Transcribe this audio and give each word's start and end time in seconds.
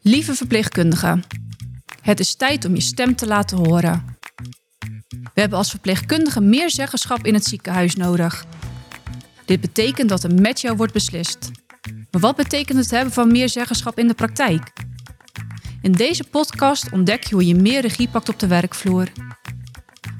Lieve 0.00 0.34
verpleegkundigen, 0.34 1.24
het 2.00 2.20
is 2.20 2.34
tijd 2.34 2.64
om 2.64 2.74
je 2.74 2.80
stem 2.80 3.16
te 3.16 3.26
laten 3.26 3.56
horen. 3.56 4.18
We 5.08 5.40
hebben 5.40 5.58
als 5.58 5.70
verpleegkundigen 5.70 6.48
meer 6.48 6.70
zeggenschap 6.70 7.26
in 7.26 7.34
het 7.34 7.44
ziekenhuis 7.44 7.96
nodig. 7.96 8.44
Dit 9.44 9.60
betekent 9.60 10.08
dat 10.08 10.24
er 10.24 10.34
met 10.34 10.60
jou 10.60 10.76
wordt 10.76 10.92
beslist. 10.92 11.50
Maar 12.10 12.20
wat 12.20 12.36
betekent 12.36 12.78
het 12.78 12.90
hebben 12.90 13.12
van 13.12 13.32
meer 13.32 13.48
zeggenschap 13.48 13.98
in 13.98 14.08
de 14.08 14.14
praktijk? 14.14 14.72
In 15.82 15.92
deze 15.92 16.24
podcast 16.24 16.92
ontdek 16.92 17.24
je 17.24 17.34
hoe 17.34 17.46
je 17.46 17.54
meer 17.54 17.80
regie 17.80 18.08
pakt 18.08 18.28
op 18.28 18.38
de 18.38 18.46
werkvloer. 18.46 19.08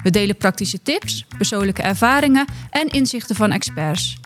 We 0.03 0.09
delen 0.09 0.37
praktische 0.37 0.81
tips, 0.81 1.25
persoonlijke 1.37 1.81
ervaringen 1.81 2.45
en 2.69 2.87
inzichten 2.87 3.35
van 3.35 3.51
experts. 3.51 4.17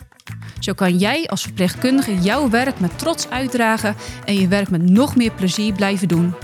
Zo 0.65 0.73
kan 0.73 0.97
jij 0.97 1.27
als 1.27 1.41
verpleegkundige 1.41 2.15
jouw 2.15 2.49
werk 2.49 2.79
met 2.79 2.99
trots 2.99 3.29
uitdragen 3.29 3.95
en 4.25 4.35
je 4.35 4.47
werk 4.47 4.69
met 4.69 4.89
nog 4.89 5.15
meer 5.15 5.31
plezier 5.31 5.73
blijven 5.73 6.07
doen. 6.07 6.35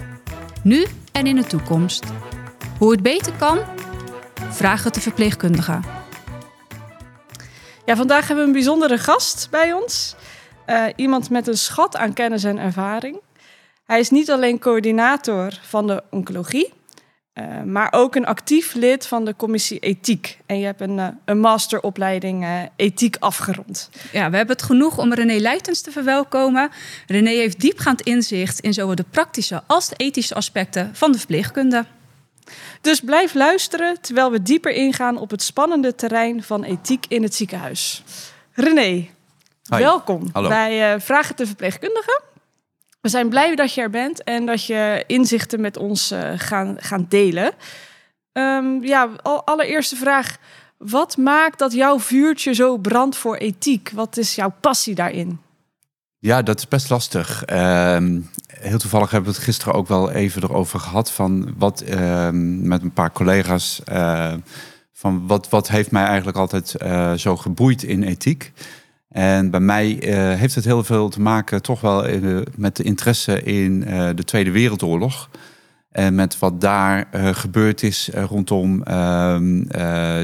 Nu 0.63 0.85
en 1.12 1.27
in 1.27 1.35
de 1.35 1.43
toekomst. 1.43 2.03
Hoe 2.77 2.91
het 2.91 3.02
beter 3.02 3.34
kan? 3.34 3.59
Vraag 4.49 4.84
het 4.84 4.93
de 4.93 5.02
verpleegkundige. 5.02 5.79
Ja, 7.85 7.95
vandaag 7.95 8.27
hebben 8.27 8.38
we 8.38 8.52
een 8.52 8.57
bijzondere 8.57 8.98
gast 8.98 9.48
bij 9.52 9.73
ons. 9.73 10.15
Uh, 10.67 10.85
iemand 10.95 11.29
met 11.29 11.48
een 11.48 11.57
schat 11.57 11.98
aan 11.98 12.13
kennis 12.13 12.43
en 12.43 12.57
ervaring. 12.57 13.20
Hij 13.85 13.99
is 13.99 14.09
niet 14.09 14.31
alleen 14.31 14.59
coördinator 14.59 15.59
van 15.62 15.88
de 15.88 16.03
oncologie, 16.09 16.73
uh, 17.34 17.62
maar 17.63 17.88
ook 17.91 18.16
een 18.16 18.26
actief 18.26 18.73
lid 18.73 19.08
van 19.08 19.26
de 19.26 19.35
commissie 19.35 19.80
ethiek. 19.80 20.40
En 20.45 20.59
je 20.59 20.66
hebt 20.66 20.81
een, 20.81 20.98
uh, 20.98 21.08
een 21.26 21.40
masteropleiding 21.40 22.44
uh, 22.44 22.62
ethiek 22.76 23.16
afgerond. 23.20 23.90
Ja, 24.12 24.30
we 24.30 24.38
hebben 24.38 24.55
het 24.55 24.66
genoeg 24.66 24.98
om 24.98 25.13
René 25.13 25.38
Leitens 25.40 25.81
te 25.81 25.91
verwelkomen. 25.91 26.70
René 27.07 27.30
heeft 27.30 27.59
diepgaand 27.59 28.02
inzicht 28.02 28.59
in 28.59 28.73
zowel 28.73 28.95
de 28.95 29.05
praktische 29.09 29.63
als 29.67 29.90
de 29.90 29.95
ethische 29.95 30.35
aspecten 30.35 30.90
van 30.94 31.12
de 31.12 31.17
verpleegkunde. 31.17 31.85
Dus 32.82 32.99
blijf 32.99 33.34
luisteren 33.34 34.02
terwijl 34.02 34.32
we 34.32 34.41
dieper 34.41 34.71
ingaan 34.71 35.18
op 35.18 35.29
het 35.29 35.43
spannende 35.43 35.96
terrein 35.96 36.43
van 36.43 36.63
ethiek 36.63 37.05
in 37.07 37.24
het 37.24 37.35
ziekenhuis. 37.35 38.04
René, 38.54 38.82
Hi. 38.82 39.09
welkom 39.70 40.29
Hallo. 40.32 40.49
bij 40.49 40.99
Vragen 40.99 41.35
te 41.35 41.46
Verpleegkundigen. 41.46 42.30
We 43.02 43.10
zijn 43.10 43.30
blij 43.30 43.55
dat 43.55 43.74
je 43.74 43.82
er 43.82 43.90
bent 43.90 44.24
en 44.24 44.46
dat 44.46 44.66
je 44.66 45.04
inzichten 45.07 45.62
met 45.62 45.77
ons 45.77 46.12
uh, 46.12 46.32
gaan, 46.35 46.76
gaan 46.80 47.05
delen. 47.10 47.54
Um, 48.34 48.84
ja, 48.84 49.10
al, 49.21 49.46
allereerste 49.46 49.96
vraag. 49.96 50.38
Wat 50.77 51.18
maakt 51.18 51.60
dat 51.60 51.74
jouw 51.74 51.99
vuurtje 51.99 52.54
zo 52.54 52.77
brandt 52.77 53.18
voor 53.18 53.35
ethiek? 53.35 53.91
Wat 53.93 54.18
is 54.18 54.35
jouw 54.35 54.54
passie 54.60 54.96
daarin? 54.96 55.40
Ja, 56.18 56.41
dat 56.41 56.58
is 56.58 56.68
best 56.68 56.90
lastig. 56.90 57.43
Uh, 57.49 57.98
heel 58.48 58.77
toevallig 58.77 59.12
hebben 59.12 59.30
we 59.30 59.36
het 59.36 59.46
gisteren 59.46 59.74
ook 59.74 59.88
wel 59.88 60.12
even 60.12 60.43
erover 60.43 60.80
gehad. 60.80 61.12
Van 61.12 61.54
wat 61.58 61.84
uh, 61.90 62.30
met 62.62 62.82
een 62.82 62.93
paar 62.93 63.12
collega's. 63.12 63.82
Uh, 63.91 64.34
van 64.94 65.28
wat, 65.28 65.50
wat 65.50 65.68
heeft 65.68 65.91
mij 65.91 66.06
eigenlijk 66.06 66.38
altijd 66.38 66.75
uh, 66.81 67.13
zo 67.13 67.38
geboeid 67.38 67.84
in 67.84 68.03
ethiek? 68.03 68.52
En 69.12 69.50
bij 69.50 69.59
mij 69.59 70.03
uh, 70.03 70.40
heeft 70.40 70.56
het 70.56 70.66
heel 70.66 70.84
veel 70.84 71.09
te 71.09 71.22
maken 71.22 71.62
toch 71.62 71.81
wel 71.81 72.06
in, 72.06 72.45
met 72.56 72.75
de 72.75 72.84
interesse 72.84 73.44
in 73.44 73.84
uh, 73.88 74.09
de 74.16 74.23
Tweede 74.23 74.51
Wereldoorlog. 74.51 75.29
En 75.91 76.16
met 76.16 76.40
wat 76.40 76.62
daar 76.62 77.07
gebeurd 77.34 77.84
is 77.84 78.09
rondom 78.13 78.84
ehm, 78.84 79.63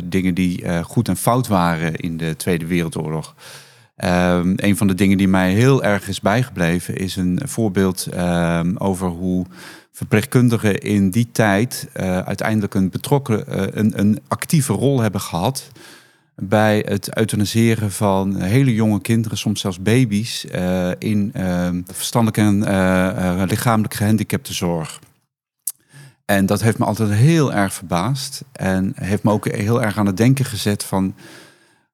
dingen 0.03 0.33
die 0.33 0.83
goed 0.83 1.07
en 1.07 1.17
fout 1.17 1.47
waren 1.47 1.95
in 1.95 2.17
de 2.17 2.35
Tweede 2.35 2.65
Wereldoorlog. 2.65 3.35
Um, 3.97 4.53
een 4.55 4.77
van 4.77 4.87
de 4.87 4.93
dingen 4.93 5.17
die 5.17 5.27
mij 5.27 5.53
heel 5.53 5.83
erg 5.83 6.07
is 6.07 6.21
bijgebleven 6.21 6.95
is 6.95 7.15
een 7.15 7.39
voorbeeld 7.45 8.07
um, 8.17 8.77
over 8.77 9.07
hoe 9.07 9.45
verpleegkundigen 9.91 10.77
in 10.77 11.09
die 11.09 11.29
tijd 11.31 11.89
uiteindelijk 12.25 12.73
een 12.73 12.89
betrokken, 12.89 13.43
een, 13.79 13.99
een 13.99 14.19
actieve 14.27 14.73
rol 14.73 15.01
hebben 15.01 15.21
gehad 15.21 15.71
bij 16.41 16.85
het 16.87 17.17
euthaniseren 17.17 17.91
van 17.91 18.35
hele 18.35 18.73
jonge 18.73 19.01
kinderen, 19.01 19.37
soms 19.37 19.61
zelfs 19.61 19.81
baby's, 19.81 20.45
uh, 20.45 20.91
in 20.97 21.31
uh, 21.35 21.69
verstandelijke 21.85 22.41
en 22.41 22.57
uh, 22.57 23.43
lichamelijk 23.47 23.93
gehandicapte 23.93 24.53
zorg. 24.53 24.99
En 26.25 26.45
dat 26.45 26.61
heeft 26.61 26.77
me 26.77 26.85
altijd 26.85 27.09
heel 27.09 27.53
erg 27.53 27.73
verbaasd 27.73 28.43
en 28.51 28.93
heeft 28.95 29.23
me 29.23 29.31
ook 29.31 29.47
heel 29.47 29.83
erg 29.83 29.97
aan 29.97 30.05
het 30.05 30.17
denken 30.17 30.45
gezet 30.45 30.83
van 30.83 31.15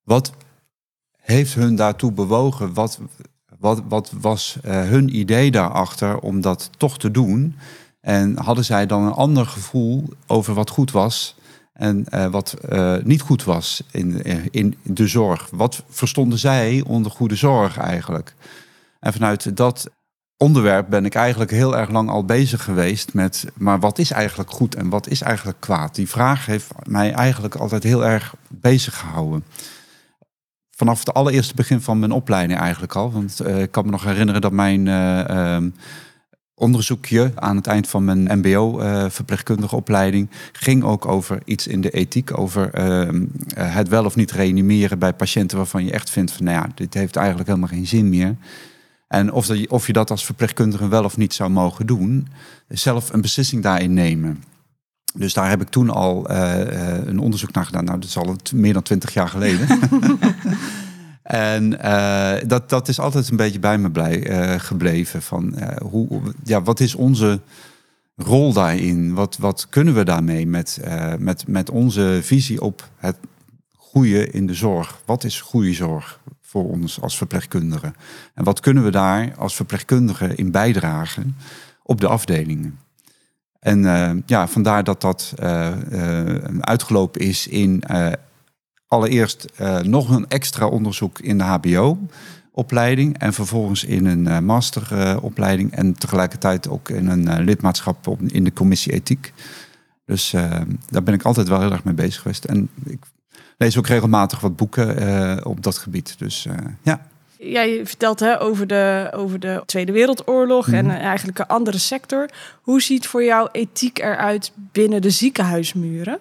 wat 0.03 0.31
heeft 1.21 1.53
hun 1.53 1.75
daartoe 1.75 2.11
bewogen? 2.11 2.73
Wat, 2.73 2.99
wat, 3.59 3.81
wat 3.87 4.11
was 4.19 4.57
hun 4.63 5.17
idee 5.17 5.51
daarachter 5.51 6.19
om 6.19 6.41
dat 6.41 6.69
toch 6.77 6.97
te 6.97 7.11
doen? 7.11 7.55
En 8.01 8.37
hadden 8.37 8.65
zij 8.65 8.85
dan 8.85 9.03
een 9.03 9.11
ander 9.11 9.45
gevoel 9.45 10.09
over 10.27 10.53
wat 10.53 10.69
goed 10.69 10.91
was 10.91 11.35
en 11.73 12.05
uh, 12.13 12.25
wat 12.25 12.55
uh, 12.69 12.95
niet 13.03 13.21
goed 13.21 13.43
was 13.43 13.83
in, 13.91 14.21
in 14.51 14.77
de 14.83 15.07
zorg. 15.07 15.47
Wat 15.51 15.83
verstonden 15.89 16.39
zij 16.39 16.83
onder 16.87 17.11
goede 17.11 17.35
zorg 17.35 17.77
eigenlijk? 17.77 18.35
En 18.99 19.13
vanuit 19.13 19.57
dat 19.57 19.89
onderwerp 20.37 20.89
ben 20.89 21.05
ik 21.05 21.15
eigenlijk 21.15 21.51
heel 21.51 21.77
erg 21.77 21.89
lang 21.89 22.09
al 22.09 22.25
bezig 22.25 22.63
geweest 22.63 23.13
met... 23.13 23.45
maar 23.53 23.79
wat 23.79 23.99
is 23.99 24.11
eigenlijk 24.11 24.51
goed 24.51 24.75
en 24.75 24.89
wat 24.89 25.07
is 25.07 25.21
eigenlijk 25.21 25.59
kwaad? 25.59 25.95
Die 25.95 26.09
vraag 26.09 26.45
heeft 26.45 26.71
mij 26.83 27.11
eigenlijk 27.11 27.55
altijd 27.55 27.83
heel 27.83 28.05
erg 28.05 28.35
bezig 28.47 28.99
gehouden. 28.99 29.43
Vanaf 30.75 30.99
het 30.99 31.13
allereerste 31.13 31.55
begin 31.55 31.81
van 31.81 31.99
mijn 31.99 32.11
opleiding 32.11 32.59
eigenlijk 32.59 32.95
al. 32.95 33.11
Want 33.11 33.47
ik 33.47 33.71
kan 33.71 33.85
me 33.85 33.91
nog 33.91 34.03
herinneren 34.03 34.41
dat 34.41 34.51
mijn 34.51 34.87
onderzoekje 36.55 37.31
aan 37.35 37.55
het 37.55 37.67
eind 37.67 37.87
van 37.87 38.03
mijn 38.03 38.39
MBO-verpleegkundige 38.39 39.73
uh, 39.73 39.79
opleiding 39.79 40.29
ging 40.51 40.83
ook 40.83 41.05
over 41.05 41.41
iets 41.45 41.67
in 41.67 41.81
de 41.81 41.89
ethiek, 41.89 42.37
over 42.37 42.79
uh, 42.79 43.21
het 43.55 43.87
wel 43.87 44.05
of 44.05 44.15
niet 44.15 44.31
reanimeren 44.31 44.99
bij 44.99 45.13
patiënten 45.13 45.57
waarvan 45.57 45.85
je 45.85 45.91
echt 45.91 46.09
vindt 46.09 46.31
van, 46.31 46.45
nou 46.45 46.57
ja, 46.57 46.71
dit 46.75 46.93
heeft 46.93 47.15
eigenlijk 47.15 47.47
helemaal 47.47 47.69
geen 47.69 47.87
zin 47.87 48.09
meer. 48.09 48.35
En 49.07 49.31
of, 49.31 49.45
dat, 49.45 49.67
of 49.67 49.87
je 49.87 49.93
dat 49.93 50.11
als 50.11 50.25
verpleegkundige 50.25 50.87
wel 50.87 51.03
of 51.03 51.17
niet 51.17 51.33
zou 51.33 51.49
mogen 51.49 51.87
doen, 51.87 52.27
zelf 52.67 53.13
een 53.13 53.21
beslissing 53.21 53.63
daarin 53.63 53.93
nemen. 53.93 54.43
Dus 55.13 55.33
daar 55.33 55.49
heb 55.49 55.61
ik 55.61 55.69
toen 55.69 55.89
al 55.89 56.31
uh, 56.31 57.05
een 57.05 57.19
onderzoek 57.19 57.51
naar 57.51 57.65
gedaan. 57.65 57.83
Nou, 57.83 57.99
dat 57.99 58.09
is 58.09 58.17
al 58.17 58.35
meer 58.53 58.73
dan 58.73 58.81
twintig 58.81 59.13
jaar 59.13 59.29
geleden. 59.29 59.67
En 61.23 61.73
uh, 61.73 62.33
dat, 62.45 62.69
dat 62.69 62.87
is 62.87 62.99
altijd 62.99 63.29
een 63.29 63.37
beetje 63.37 63.59
bij 63.59 63.77
me 63.77 63.91
blij, 63.91 64.29
uh, 64.29 64.59
gebleven. 64.59 65.21
Van, 65.21 65.53
uh, 65.57 65.67
hoe, 65.81 66.21
ja, 66.43 66.61
wat 66.61 66.79
is 66.79 66.95
onze 66.95 67.39
rol 68.15 68.53
daarin? 68.53 69.13
Wat, 69.13 69.37
wat 69.37 69.67
kunnen 69.69 69.93
we 69.93 70.03
daarmee 70.03 70.47
met, 70.47 70.79
met, 71.17 71.47
met 71.47 71.69
onze 71.69 72.19
visie 72.21 72.61
op 72.61 72.89
het 72.97 73.17
goede 73.75 74.29
in 74.29 74.47
de 74.47 74.53
zorg? 74.53 75.01
Wat 75.05 75.23
is 75.23 75.41
goede 75.41 75.73
zorg 75.73 76.19
voor 76.41 76.69
ons 76.69 77.01
als 77.01 77.17
verpleegkundigen? 77.17 77.95
En 78.33 78.43
wat 78.43 78.59
kunnen 78.59 78.83
we 78.83 78.91
daar 78.91 79.33
als 79.37 79.55
verpleegkundigen 79.55 80.35
in 80.35 80.51
bijdragen 80.51 81.35
op 81.83 82.01
de 82.01 82.07
afdelingen? 82.07 82.79
En 83.59 84.23
ja, 84.25 84.47
vandaar 84.47 84.83
dat 84.83 85.01
dat 85.01 85.33
uitgelopen 86.59 87.21
is 87.21 87.47
in 87.47 87.83
allereerst 88.93 89.45
uh, 89.61 89.79
nog 89.79 90.09
een 90.09 90.27
extra 90.27 90.67
onderzoek 90.67 91.19
in 91.19 91.37
de 91.37 91.43
HBO-opleiding 91.43 93.17
en 93.17 93.33
vervolgens 93.33 93.83
in 93.83 94.05
een 94.05 94.25
uh, 94.25 94.39
masteropleiding 94.39 95.71
uh, 95.71 95.79
en 95.79 95.93
tegelijkertijd 95.93 96.69
ook 96.69 96.89
in 96.89 97.07
een 97.07 97.43
lidmaatschap 97.43 98.07
op, 98.07 98.21
in 98.21 98.43
de 98.43 98.53
commissie 98.53 98.93
ethiek. 98.93 99.33
Dus 100.05 100.31
daar 100.89 101.03
ben 101.03 101.13
ik 101.13 101.23
altijd 101.23 101.47
wel 101.47 101.59
heel 101.59 101.71
erg 101.71 101.83
mee 101.83 101.93
bezig 101.93 102.21
geweest. 102.21 102.45
En 102.45 102.69
ik 102.85 102.99
lees 103.57 103.77
ook 103.77 103.87
regelmatig 103.87 104.39
wat 104.39 104.55
boeken 104.55 105.45
op 105.45 105.63
dat 105.63 105.77
gebied. 105.77 106.15
Dus 106.17 106.47
ja. 106.81 107.01
Jij 107.37 107.85
vertelt 107.85 108.19
hè, 108.19 108.41
over, 108.41 108.67
de, 108.67 109.11
over 109.15 109.39
de 109.39 109.63
Tweede 109.65 109.91
Wereldoorlog 109.91 110.67
mm. 110.67 110.73
en 110.73 110.89
eigenlijk 110.89 111.39
een 111.39 111.47
andere 111.47 111.77
sector. 111.77 112.29
Hoe 112.61 112.81
ziet 112.81 113.07
voor 113.07 113.23
jou 113.23 113.49
ethiek 113.51 113.99
eruit 113.99 114.51
binnen 114.55 115.01
de 115.01 115.09
ziekenhuismuren? 115.09 116.19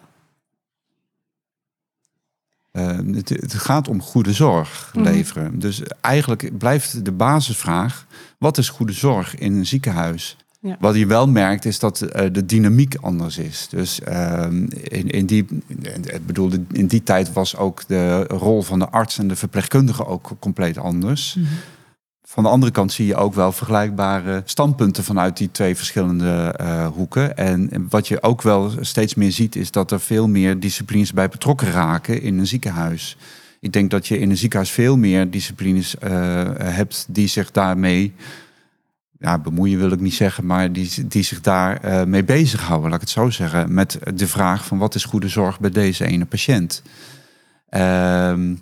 Uh, 2.72 2.98
het, 3.14 3.28
het, 3.28 3.54
gaat 3.54 3.88
om 3.88 4.02
goede 4.02 4.32
zorg 4.32 4.90
leveren. 4.94 5.52
Mm. 5.52 5.58
Dus 5.58 5.82
eigenlijk 6.00 6.58
blijft 6.58 7.04
de 7.04 7.12
basisvraag: 7.12 8.06
wat 8.38 8.58
is 8.58 8.68
goede 8.68 8.92
zorg 8.92 9.36
in 9.36 9.54
een 9.54 9.66
ziekenhuis? 9.66 10.36
Ja. 10.60 10.76
Wat 10.80 10.94
je 10.94 11.06
wel 11.06 11.28
merkt 11.28 11.64
is 11.64 11.78
dat 11.78 12.02
uh, 12.02 12.26
de 12.32 12.46
dynamiek 12.46 12.94
anders 13.00 13.38
is. 13.38 13.66
Dus 13.70 14.00
uh, 14.08 14.46
in, 14.82 15.10
in, 15.10 15.26
die, 15.26 15.46
ik 16.02 16.26
bedoel, 16.26 16.50
in 16.72 16.86
die 16.86 17.02
tijd 17.02 17.32
was 17.32 17.56
ook 17.56 17.82
de 17.86 18.22
rol 18.22 18.62
van 18.62 18.78
de 18.78 18.88
arts 18.88 19.18
en 19.18 19.28
de 19.28 19.36
verpleegkundige 19.36 20.06
ook 20.06 20.30
compleet 20.38 20.78
anders. 20.78 21.34
Mm 21.34 21.44
-hmm. 21.44 21.56
Van 22.32 22.42
de 22.42 22.48
andere 22.48 22.72
kant 22.72 22.92
zie 22.92 23.06
je 23.06 23.16
ook 23.16 23.34
wel 23.34 23.52
vergelijkbare 23.52 24.42
standpunten 24.44 25.04
vanuit 25.04 25.36
die 25.36 25.50
twee 25.50 25.76
verschillende 25.76 26.54
uh, 26.60 26.86
hoeken. 26.86 27.36
En 27.36 27.86
wat 27.88 28.08
je 28.08 28.22
ook 28.22 28.42
wel 28.42 28.72
steeds 28.80 29.14
meer 29.14 29.32
ziet, 29.32 29.56
is 29.56 29.70
dat 29.70 29.90
er 29.90 30.00
veel 30.00 30.28
meer 30.28 30.60
disciplines 30.60 31.12
bij 31.12 31.28
betrokken 31.28 31.70
raken 31.70 32.22
in 32.22 32.38
een 32.38 32.46
ziekenhuis. 32.46 33.16
Ik 33.60 33.72
denk 33.72 33.90
dat 33.90 34.06
je 34.06 34.18
in 34.18 34.30
een 34.30 34.36
ziekenhuis 34.36 34.70
veel 34.70 34.96
meer 34.96 35.30
disciplines 35.30 35.94
uh, 35.94 36.10
hebt 36.56 37.06
die 37.08 37.26
zich 37.26 37.50
daarmee 37.50 38.14
ja, 39.18 39.38
bemoeien 39.38 39.78
wil 39.78 39.92
ik 39.92 40.00
niet 40.00 40.14
zeggen, 40.14 40.46
maar 40.46 40.72
die, 40.72 41.06
die 41.06 41.22
zich 41.22 41.40
daar 41.40 41.84
uh, 41.84 42.04
mee 42.04 42.24
bezighouden, 42.24 42.90
laat 42.90 43.02
ik 43.02 43.08
het 43.08 43.16
zo 43.16 43.30
zeggen, 43.30 43.74
met 43.74 43.98
de 44.14 44.28
vraag 44.28 44.64
van 44.64 44.78
wat 44.78 44.94
is 44.94 45.04
goede 45.04 45.28
zorg 45.28 45.60
bij 45.60 45.70
deze 45.70 46.06
ene 46.06 46.24
patiënt. 46.24 46.82
Ehm, 47.68 48.54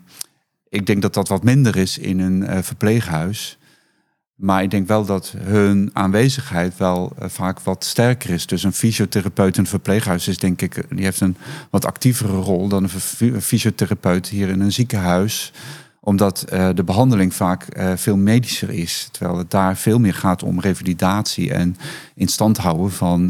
ik 0.69 0.87
denk 0.87 1.02
dat 1.02 1.14
dat 1.14 1.28
wat 1.28 1.44
minder 1.44 1.76
is 1.76 1.99
in 1.99 2.19
een 2.19 2.64
verpleeghuis. 2.64 3.58
Maar 4.41 4.63
ik 4.63 4.71
denk 4.71 4.87
wel 4.87 5.05
dat 5.05 5.35
hun 5.39 5.91
aanwezigheid 5.93 6.77
wel 6.77 7.13
uh, 7.19 7.29
vaak 7.29 7.61
wat 7.61 7.85
sterker 7.85 8.31
is. 8.31 8.47
Dus 8.47 8.63
een 8.63 8.73
fysiotherapeut 8.73 9.57
in 9.57 9.63
een 9.63 9.69
verpleeghuis 9.69 10.29
is 10.29 10.39
denk 10.39 10.63
ik, 10.63 10.85
die 10.89 11.05
heeft 11.05 11.21
een 11.21 11.37
wat 11.71 11.87
actievere 11.87 12.37
rol 12.37 12.69
dan 12.69 12.83
een 12.83 13.41
fysiotherapeut 13.43 14.29
hier 14.29 14.49
in 14.49 14.61
een 14.61 14.73
ziekenhuis 14.73 15.53
omdat 16.03 16.45
uh, 16.53 16.69
de 16.75 16.85
behandeling 16.85 17.35
vaak 17.35 17.77
uh, 17.77 17.93
veel 17.97 18.17
medischer 18.17 18.71
is. 18.71 19.09
Terwijl 19.11 19.39
het 19.39 19.51
daar 19.51 19.77
veel 19.77 19.99
meer 19.99 20.15
gaat 20.15 20.43
om 20.43 20.61
revalidatie 20.61 21.53
en 21.53 21.77
in 22.15 22.29
stand 22.29 22.57
houden 22.57 22.93
van 22.93 23.27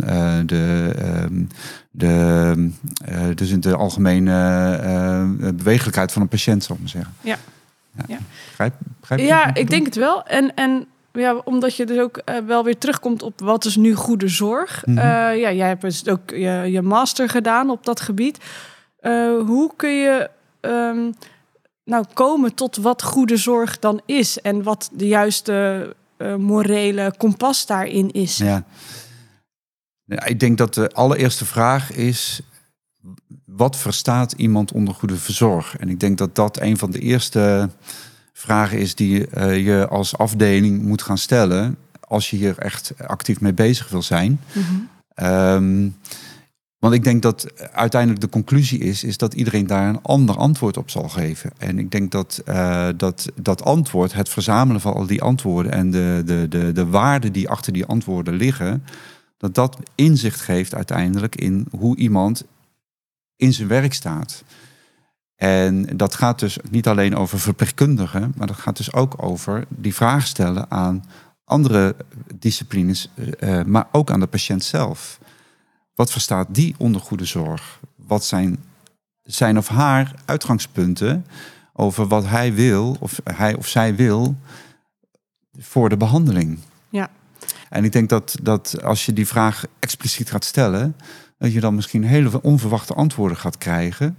de, 0.47 0.95
uh, 0.99 1.47
de, 1.91 3.35
dus 3.35 3.51
in 3.51 3.61
de 3.61 3.77
algemene 3.77 5.53
bewegelijkheid 5.55 6.13
van 6.13 6.23
een 6.23 6.29
patiënt, 6.29 6.65
zal 6.65 6.75
ik 6.75 6.81
maar 6.81 6.91
zeggen. 6.91 7.15
Ja. 7.21 7.39
Ja, 7.97 8.05
ja. 8.09 8.19
Begrijp, 8.49 8.75
begrijp 9.01 9.21
ja 9.21 9.55
ik 9.55 9.71
denk 9.71 9.87
het 9.87 9.97
wel. 9.97 10.25
En, 10.25 10.55
en 10.55 10.87
ja, 11.13 11.35
omdat 11.45 11.77
je 11.77 11.87
dus 11.87 11.99
ook 11.99 12.23
wel 12.47 12.65
weer 12.65 12.79
terugkomt 12.79 13.23
op 13.23 13.41
wat 13.41 13.65
is 13.65 13.77
nu 13.77 13.95
goede 13.95 14.29
zorg. 14.29 14.87
Mm 14.87 14.99
-hmm. 14.99 15.07
ja, 15.37 15.53
jij 15.53 15.69
hebt 15.69 15.81
dus 15.81 16.09
ook 16.09 16.31
je, 16.31 16.67
je 16.71 16.83
master 16.83 17.29
gedaan 17.29 17.71
op 17.71 17.85
dat 17.85 18.01
gebied. 18.01 18.39
hoe 19.47 19.73
kun 19.77 19.91
je... 19.91 20.31
Um, 20.61 21.15
nou 21.85 22.05
komen 22.15 22.55
tot 22.55 22.77
wat 22.77 23.03
goede 23.03 23.37
zorg 23.37 23.79
dan 23.79 24.01
is 24.07 24.41
en 24.41 24.63
wat 24.63 24.91
de 24.93 25.07
juiste 25.07 25.97
morele 26.39 27.15
kompas 27.17 27.67
daarin 27.67 28.11
is? 28.11 28.37
Ja. 28.37 28.65
ja. 30.05 30.25
Ik 30.25 30.41
denk 30.41 30.59
dat 30.59 30.75
de 30.75 30.91
allereerste 30.93 31.45
vraag 31.45 31.93
is: 31.93 32.43
wat 33.45 33.77
verstaat 33.77 34.33
iemand 34.33 34.73
onder 34.73 34.95
goede 34.95 35.17
verzorg? 35.17 35.77
En 35.77 35.89
ik 35.89 36.01
denk 36.01 36.19
dat 36.19 36.35
dat 36.35 36.61
een 36.61 36.79
van 36.79 36.91
de 36.91 36.99
eerste 36.99 37.71
vragen 38.41 38.79
is 38.79 38.95
die 38.95 39.27
uh, 39.37 39.65
je 39.65 39.89
als 39.89 40.17
afdeling 40.17 40.83
moet 40.83 41.03
gaan 41.03 41.19
stellen 41.19 41.77
als 42.01 42.31
je 42.31 42.37
hier 42.37 42.59
echt 42.59 42.93
actief 43.07 43.41
mee 43.41 43.53
bezig 43.53 43.89
wil 43.89 44.03
zijn. 44.03 44.41
Mm 44.53 44.63
-hmm. 44.63 45.27
um, 45.27 45.97
want 46.79 46.95
ik 46.95 47.05
denk 47.05 47.23
dat 47.23 47.47
uiteindelijk 47.73 48.21
de 48.21 48.29
conclusie 48.29 48.79
is, 48.79 49.05
is 49.05 49.17
dat 49.17 49.35
iedereen 49.35 49.67
daar 49.67 49.89
een 49.89 50.03
ander 50.03 50.37
antwoord 50.37 50.77
op 50.77 50.91
zal 50.91 51.09
geven. 51.09 51.51
En 51.59 51.79
ik 51.79 51.91
denk 51.91 52.11
dat 52.11 52.43
uh, 52.49 52.89
dat, 52.97 53.27
dat 53.35 53.65
antwoord, 53.65 54.13
het 54.13 54.29
verzamelen 54.29 54.81
van 54.81 54.95
al 54.95 55.07
die 55.07 55.23
antwoorden 55.23 55.73
en 55.73 55.91
de, 55.91 56.23
de, 56.25 56.47
de, 56.49 56.73
de 56.73 56.87
waarden 56.87 57.33
die 57.33 57.49
achter 57.49 57.73
die 57.73 57.87
antwoorden 57.87 58.35
liggen, 58.35 58.85
dat 59.37 59.55
dat 59.55 59.77
inzicht 59.95 60.41
geeft 60.41 60.75
uiteindelijk 60.75 61.37
in 61.37 61.67
hoe 61.71 61.97
iemand 61.97 62.45
in 63.37 63.53
zijn 63.53 63.69
werk 63.69 63.95
staat. 63.95 64.45
En 65.41 65.97
dat 65.97 66.15
gaat 66.15 66.39
dus 66.39 66.59
niet 66.71 66.89
alleen 66.89 67.17
over 67.17 67.41
verpleegkundigen, 67.41 68.33
maar 68.37 68.47
dat 68.47 68.57
gaat 68.57 68.77
dus 68.77 68.93
ook 68.93 69.15
over 69.17 69.65
die 69.69 69.95
vraag 69.95 70.27
stellen 70.27 70.71
aan 70.71 71.05
andere 71.45 71.97
disciplines, 72.35 73.11
uh, 73.41 73.63
maar 73.63 73.87
ook 73.93 74.11
aan 74.11 74.21
de 74.21 74.27
patiënt 74.27 74.65
zelf. 74.65 75.19
Wat 75.95 76.11
verstaat 76.11 76.47
die 76.51 76.75
onder 76.79 77.01
goede 77.01 77.25
zorg? 77.25 77.81
Wat 77.97 78.25
zijn 78.25 78.59
zijn 79.23 79.59
of 79.59 79.69
haar 79.69 80.15
uitgangspunten 80.25 81.27
over 81.73 82.07
wat 82.07 82.27
hij 82.27 82.55
wil 82.55 82.97
of 83.01 83.21
hij 83.25 83.55
of 83.55 83.67
zij 83.67 83.95
wil 83.95 84.37
voor 85.59 85.89
de 85.89 85.97
behandeling? 85.97 86.59
Ja. 86.89 87.11
En 87.69 87.85
ik 87.85 87.93
denk 87.93 88.09
dat, 88.09 88.37
dat 88.43 88.83
als 88.83 89.07
je 89.07 89.13
die 89.13 89.27
vraag 89.27 89.65
expliciet 89.79 90.31
gaat 90.31 90.45
stellen, 90.45 90.97
dat 91.39 91.53
je 91.53 91.61
dan 91.61 91.75
misschien 91.75 92.05
hele 92.05 92.43
onverwachte 92.43 92.95
antwoorden 92.95 93.37
gaat 93.37 93.59
krijgen, 93.59 94.17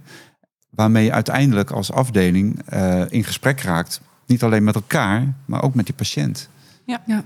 waarmee 0.74 1.04
je 1.04 1.12
uiteindelijk 1.12 1.70
als 1.70 1.92
afdeling 1.92 2.72
uh, 2.72 3.02
in 3.08 3.24
gesprek 3.24 3.60
raakt. 3.60 4.00
Niet 4.26 4.42
alleen 4.42 4.64
met 4.64 4.74
elkaar, 4.74 5.34
maar 5.44 5.62
ook 5.62 5.74
met 5.74 5.86
die 5.86 5.94
patiënt. 5.94 6.48
Ja, 6.84 7.02
ja. 7.06 7.24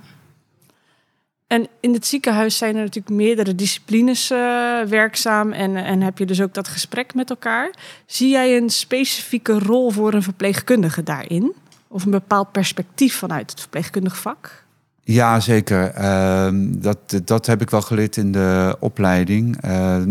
En 1.46 1.66
in 1.80 1.92
het 1.92 2.06
ziekenhuis 2.06 2.56
zijn 2.56 2.76
er 2.76 2.82
natuurlijk 2.82 3.14
meerdere 3.14 3.54
disciplines 3.54 4.30
uh, 4.30 4.38
werkzaam 4.82 5.52
en, 5.52 5.76
en 5.76 6.02
heb 6.02 6.18
je 6.18 6.26
dus 6.26 6.40
ook 6.40 6.54
dat 6.54 6.68
gesprek 6.68 7.14
met 7.14 7.30
elkaar. 7.30 7.70
Zie 8.06 8.30
jij 8.30 8.56
een 8.56 8.70
specifieke 8.70 9.58
rol 9.58 9.90
voor 9.90 10.14
een 10.14 10.22
verpleegkundige 10.22 11.02
daarin? 11.02 11.52
Of 11.88 12.04
een 12.04 12.10
bepaald 12.10 12.52
perspectief 12.52 13.16
vanuit 13.16 13.50
het 13.50 13.60
verpleegkundig 13.60 14.16
vak? 14.16 14.64
Ja, 15.02 15.40
zeker. 15.40 15.98
Uh, 15.98 16.48
dat, 16.62 17.20
dat 17.24 17.46
heb 17.46 17.60
ik 17.60 17.70
wel 17.70 17.82
geleerd 17.82 18.16
in 18.16 18.32
de 18.32 18.76
opleiding. 18.80 19.64
Uh, 19.64 20.02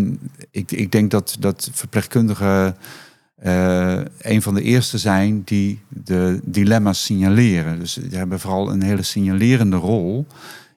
ik, 0.52 0.72
ik 0.72 0.92
denk 0.92 1.12
dat, 1.12 1.36
dat 1.40 1.70
verpleegkundigen 1.74 2.78
uh, 3.46 4.00
een 4.18 4.42
van 4.42 4.54
de 4.54 4.62
eerste 4.62 4.98
zijn 4.98 5.42
die 5.44 5.82
de 5.90 6.40
dilemma's 6.44 7.04
signaleren. 7.04 7.80
Dus 7.80 7.94
die 7.94 8.18
hebben 8.18 8.40
vooral 8.40 8.72
een 8.72 8.82
hele 8.82 9.04
signalerende 9.04 9.76
rol. 9.76 10.28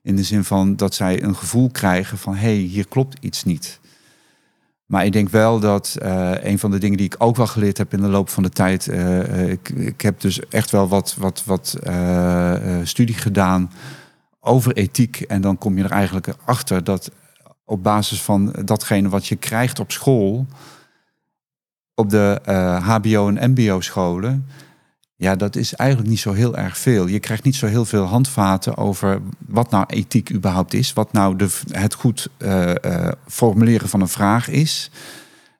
In 0.02 0.16
de 0.16 0.22
zin 0.22 0.44
van 0.44 0.76
dat 0.76 0.94
zij 0.94 1.22
een 1.22 1.36
gevoel 1.36 1.70
krijgen 1.70 2.18
van 2.18 2.34
hé, 2.34 2.40
hey, 2.40 2.54
hier 2.54 2.88
klopt 2.88 3.16
iets 3.20 3.44
niet. 3.44 3.80
Maar 4.86 5.04
ik 5.04 5.12
denk 5.12 5.28
wel 5.28 5.60
dat 5.60 5.96
uh, 6.02 6.32
een 6.40 6.58
van 6.58 6.70
de 6.70 6.78
dingen 6.78 6.96
die 6.96 7.06
ik 7.06 7.14
ook 7.18 7.36
wel 7.36 7.46
geleerd 7.46 7.78
heb 7.78 7.92
in 7.92 8.00
de 8.00 8.08
loop 8.08 8.28
van 8.28 8.42
de 8.42 8.48
tijd. 8.48 8.86
Uh, 8.86 9.50
ik, 9.50 9.68
ik, 9.68 10.00
heb 10.00 10.20
dus 10.20 10.48
echt 10.48 10.70
wel 10.70 10.88
wat, 10.88 11.14
wat, 11.18 11.42
wat 11.44 11.76
studie 12.82 13.14
gedaan 13.14 13.72
over 14.40 14.72
ethiek. 14.72 15.20
En 15.20 15.40
dan 15.40 15.58
kom 15.58 15.76
je 15.76 15.84
er 15.84 15.90
eigenlijk 15.90 16.34
achter 16.44 16.84
dat 16.84 17.10
op 17.64 17.82
basis 17.82 18.22
van 18.22 18.54
datgene 18.64 19.08
wat 19.08 19.26
je 19.26 19.36
krijgt 19.36 19.80
op 19.80 19.92
school, 19.92 20.46
op 21.98 22.10
de 22.10 22.40
HBO 22.82 23.28
en 23.28 23.50
MBO 23.50 23.80
scholen 23.80 24.46
ja, 25.20 25.36
dat 25.36 25.56
is 25.56 25.74
eigenlijk 25.74 26.10
niet 26.10 26.18
zo 26.18 26.32
heel 26.32 26.56
erg 26.56 26.78
veel. 26.78 27.06
Je 27.06 27.18
krijgt 27.18 27.44
niet 27.44 27.56
zo 27.56 27.66
heel 27.66 27.84
veel 27.84 28.04
handvaten 28.04 28.76
over 28.76 29.20
wat 29.46 29.70
nou 29.70 29.84
ethiek 29.86 30.32
überhaupt 30.32 30.74
is. 30.74 30.92
Wat 30.92 31.12
nou 31.12 31.36
de, 31.36 31.48
het 31.70 31.94
goed 31.94 32.28
uh, 32.38 32.74
uh, 32.84 33.08
formuleren 33.26 33.88
van 33.88 34.00
een 34.00 34.08
vraag 34.08 34.48
is. 34.48 34.90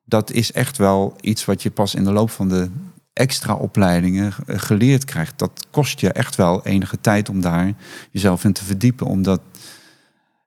Dat 0.05 0.31
is 0.31 0.53
echt 0.53 0.77
wel 0.77 1.17
iets 1.21 1.45
wat 1.45 1.63
je 1.63 1.71
pas 1.71 1.95
in 1.95 2.05
de 2.05 2.13
loop 2.13 2.31
van 2.31 2.49
de 2.49 2.71
extra 3.13 3.55
opleidingen 3.55 4.33
eh, 4.47 4.59
geleerd 4.59 5.05
krijgt. 5.05 5.39
Dat 5.39 5.67
kost 5.71 6.01
je 6.01 6.13
echt 6.13 6.37
wel 6.37 6.65
enige 6.65 7.01
tijd 7.01 7.29
om 7.29 7.41
daar 7.41 7.73
jezelf 8.11 8.45
in 8.45 8.53
te 8.53 8.65
verdiepen. 8.65 9.07
Omdat 9.07 9.41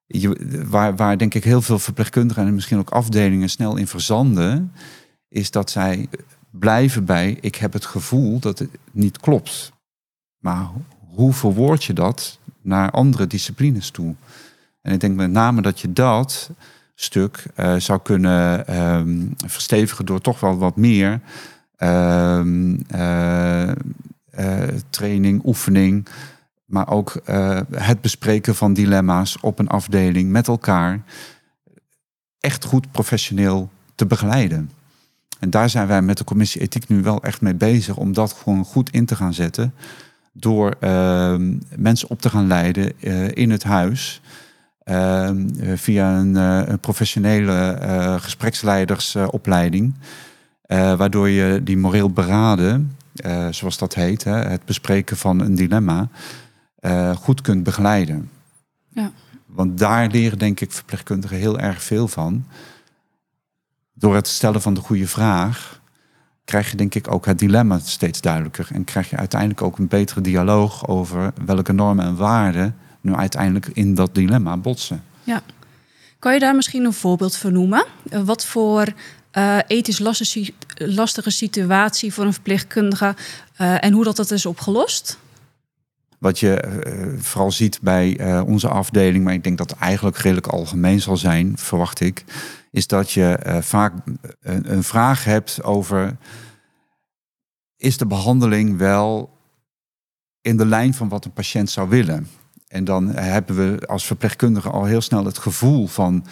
je, 0.07 0.65
waar, 0.69 0.95
waar 0.95 1.17
denk 1.17 1.33
ik 1.33 1.43
heel 1.43 1.61
veel 1.61 1.79
verpleegkundigen 1.79 2.45
en 2.45 2.53
misschien 2.53 2.79
ook 2.79 2.89
afdelingen 2.89 3.49
snel 3.49 3.75
in 3.75 3.87
verzanden, 3.87 4.71
is 5.31 5.51
dat 5.51 5.69
zij 5.69 6.07
blijven 6.49 7.05
bij, 7.05 7.37
ik 7.41 7.55
heb 7.55 7.73
het 7.73 7.85
gevoel 7.85 8.39
dat 8.39 8.59
het 8.59 8.69
niet 8.91 9.19
klopt. 9.19 9.71
Maar 10.37 10.69
hoe 11.15 11.33
verwoord 11.33 11.83
je 11.83 11.93
dat 11.93 12.39
naar 12.61 12.91
andere 12.91 13.27
disciplines 13.27 13.89
toe? 13.89 14.15
En 14.81 14.93
ik 14.93 14.99
denk 14.99 15.15
met 15.15 15.31
name 15.31 15.61
dat 15.61 15.79
je 15.79 15.93
dat 15.93 16.49
stuk 16.95 17.45
uh, 17.55 17.75
zou 17.75 17.99
kunnen 18.03 18.77
um, 18.81 19.33
verstevigen 19.45 20.05
door 20.05 20.21
toch 20.21 20.39
wel 20.39 20.57
wat 20.57 20.75
meer 20.75 21.21
um, 21.77 22.79
uh, 22.95 23.67
uh, 23.67 23.73
training, 24.89 25.41
oefening, 25.45 26.07
maar 26.65 26.89
ook 26.89 27.21
het 27.71 28.01
bespreken 28.01 28.55
van 28.55 28.73
dilemma's 28.73 29.37
op 29.41 29.59
een 29.59 29.67
afdeling 29.67 30.29
met 30.29 30.47
elkaar 30.47 31.01
echt 32.39 32.65
goed 32.65 32.91
professioneel 32.91 33.69
te 33.95 34.05
begeleiden. 34.05 34.69
En 35.41 35.49
daar 35.49 35.69
zijn 35.69 35.87
wij 35.87 36.01
met 36.01 36.17
de 36.17 36.23
commissie 36.23 36.61
ethiek 36.61 36.87
nu 36.87 37.01
wel 37.01 37.23
echt 37.23 37.41
mee 37.41 37.53
bezig 37.53 37.97
om 37.97 38.13
dat 38.13 38.33
gewoon 38.33 38.65
goed 38.65 38.89
in 38.89 39.05
te 39.05 39.15
gaan 39.15 39.33
zetten. 39.33 39.73
Door 40.31 40.75
uh, 40.79 41.35
mensen 41.75 42.09
op 42.09 42.21
te 42.21 42.29
gaan 42.29 42.47
leiden 42.47 42.93
uh, 42.99 43.27
in 43.33 43.49
het 43.51 43.63
huis. 43.63 44.21
Uh, 44.85 45.29
via 45.75 46.17
een, 46.17 46.35
een 46.35 46.79
professionele 46.79 47.77
gespreksleidersopleiding. 48.21 49.93
waardoor 50.67 51.29
je 51.29 51.63
die 51.63 51.77
moreel 51.77 52.09
beraden, 52.09 52.97
zoals 53.49 53.77
dat 53.77 53.93
heet, 53.93 54.23
hè, 54.23 54.35
het 54.35 54.65
bespreken 54.65 55.17
van 55.17 55.39
een 55.39 55.55
dilemma, 55.55 56.09
goed 57.15 57.41
kunt 57.41 57.63
begeleiden. 57.63 58.29
Ja. 58.89 59.11
Want 59.45 59.77
daar 59.77 60.07
leren 60.07 60.37
denk 60.37 60.59
ik 60.59 60.71
verpleegkundigen 60.71 61.37
heel 61.37 61.59
erg 61.59 61.83
veel 61.83 62.07
van 62.07 62.45
door 64.01 64.15
het 64.15 64.27
stellen 64.27 64.61
van 64.61 64.73
de 64.73 64.79
goede 64.79 65.07
vraag, 65.07 65.81
krijg 66.45 66.71
je 66.71 66.77
denk 66.77 66.95
ik 66.95 67.11
ook 67.11 67.25
het 67.25 67.39
dilemma 67.39 67.79
steeds 67.79 68.21
duidelijker. 68.21 68.67
En 68.73 68.83
krijg 68.83 69.09
je 69.09 69.17
uiteindelijk 69.17 69.61
ook 69.61 69.77
een 69.77 69.87
betere 69.87 70.21
dialoog 70.21 70.87
over 70.87 71.33
welke 71.45 71.73
normen 71.73 72.05
en 72.05 72.15
waarden 72.15 72.75
nu 73.01 73.13
uiteindelijk 73.13 73.67
in 73.73 73.95
dat 73.95 74.15
dilemma 74.15 74.57
botsen. 74.57 75.03
Ja. 75.23 75.41
Kan 76.19 76.33
je 76.33 76.39
daar 76.39 76.55
misschien 76.55 76.85
een 76.85 76.93
voorbeeld 76.93 77.35
van 77.35 77.53
noemen? 77.53 77.85
Wat 78.23 78.45
voor 78.45 78.87
uh, 79.33 79.57
ethisch 79.67 79.99
lastige, 80.75 81.31
situatie 81.31 82.13
voor 82.13 82.25
een 82.25 82.33
verpleegkundige 82.33 83.15
uh, 83.61 83.83
en 83.83 83.93
hoe 83.93 84.03
dat, 84.03 84.15
dat 84.15 84.31
is 84.31 84.45
opgelost? 84.45 85.17
Wat 86.21 86.39
je 86.39 86.55
eh, 86.55 87.07
vooral 87.17 87.51
ziet 87.51 87.79
bij 87.81 88.17
eh, 88.17 88.41
onze 88.45 88.67
afdeling, 88.67 89.23
maar 89.23 89.33
ik 89.33 89.43
denk 89.43 89.57
dat 89.57 89.69
het 89.69 89.79
eigenlijk 89.79 90.17
redelijk 90.17 90.47
algemeen 90.47 91.01
zal 91.01 91.17
zijn, 91.17 91.57
verwacht 91.57 91.99
ik, 91.99 92.23
is 92.71 92.87
dat 92.87 93.11
je 93.11 93.35
eh, 93.35 93.61
vaak 93.61 93.93
een, 94.39 94.73
een 94.73 94.83
vraag 94.83 95.23
hebt 95.23 95.63
over 95.63 96.17
is 97.77 97.97
de 97.97 98.05
behandeling 98.05 98.77
wel 98.77 99.37
in 100.41 100.57
de 100.57 100.65
lijn 100.65 100.93
van 100.93 101.09
wat 101.09 101.25
een 101.25 101.33
patiënt 101.33 101.69
zou 101.69 101.89
willen? 101.89 102.27
En 102.67 102.83
dan 102.83 103.07
hebben 103.07 103.55
we 103.55 103.87
als 103.87 104.05
verpleegkundige 104.05 104.69
al 104.69 104.85
heel 104.85 105.01
snel 105.01 105.25
het 105.25 105.37
gevoel 105.37 105.87
van 105.87 106.25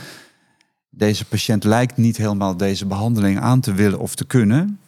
deze 0.90 1.26
patiënt 1.26 1.64
lijkt 1.64 1.98
niet 1.98 2.18
helemaal 2.18 2.58
deze 2.58 2.86
behandeling 2.86 3.40
aan 3.40 3.60
te 3.60 3.74
willen 3.74 4.00
of 4.00 4.16
te 4.16 4.26
kunnen. 4.26 4.80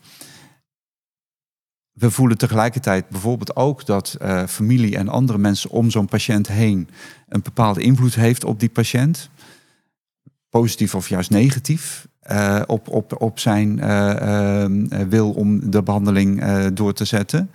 We 1.91 2.11
voelen 2.11 2.37
tegelijkertijd 2.37 3.09
bijvoorbeeld 3.09 3.55
ook 3.55 3.85
dat 3.85 4.17
uh, 4.21 4.45
familie 4.47 4.97
en 4.97 5.09
andere 5.09 5.37
mensen 5.37 5.69
om 5.69 5.89
zo'n 5.89 6.05
patiënt 6.05 6.47
heen 6.47 6.89
een 7.27 7.41
bepaalde 7.41 7.81
invloed 7.81 8.15
heeft 8.15 8.43
op 8.43 8.59
die 8.59 8.69
patiënt. 8.69 9.29
Positief 10.49 10.95
of 10.95 11.09
juist 11.09 11.29
negatief. 11.29 12.07
Uh, 12.31 12.61
op, 12.67 12.87
op, 12.87 13.21
op 13.21 13.39
zijn 13.39 13.77
uh, 13.77 14.65
wil 15.09 15.31
om 15.31 15.69
de 15.69 15.83
behandeling 15.83 16.43
door 16.73 16.93
te 16.93 17.05
zetten. 17.05 17.49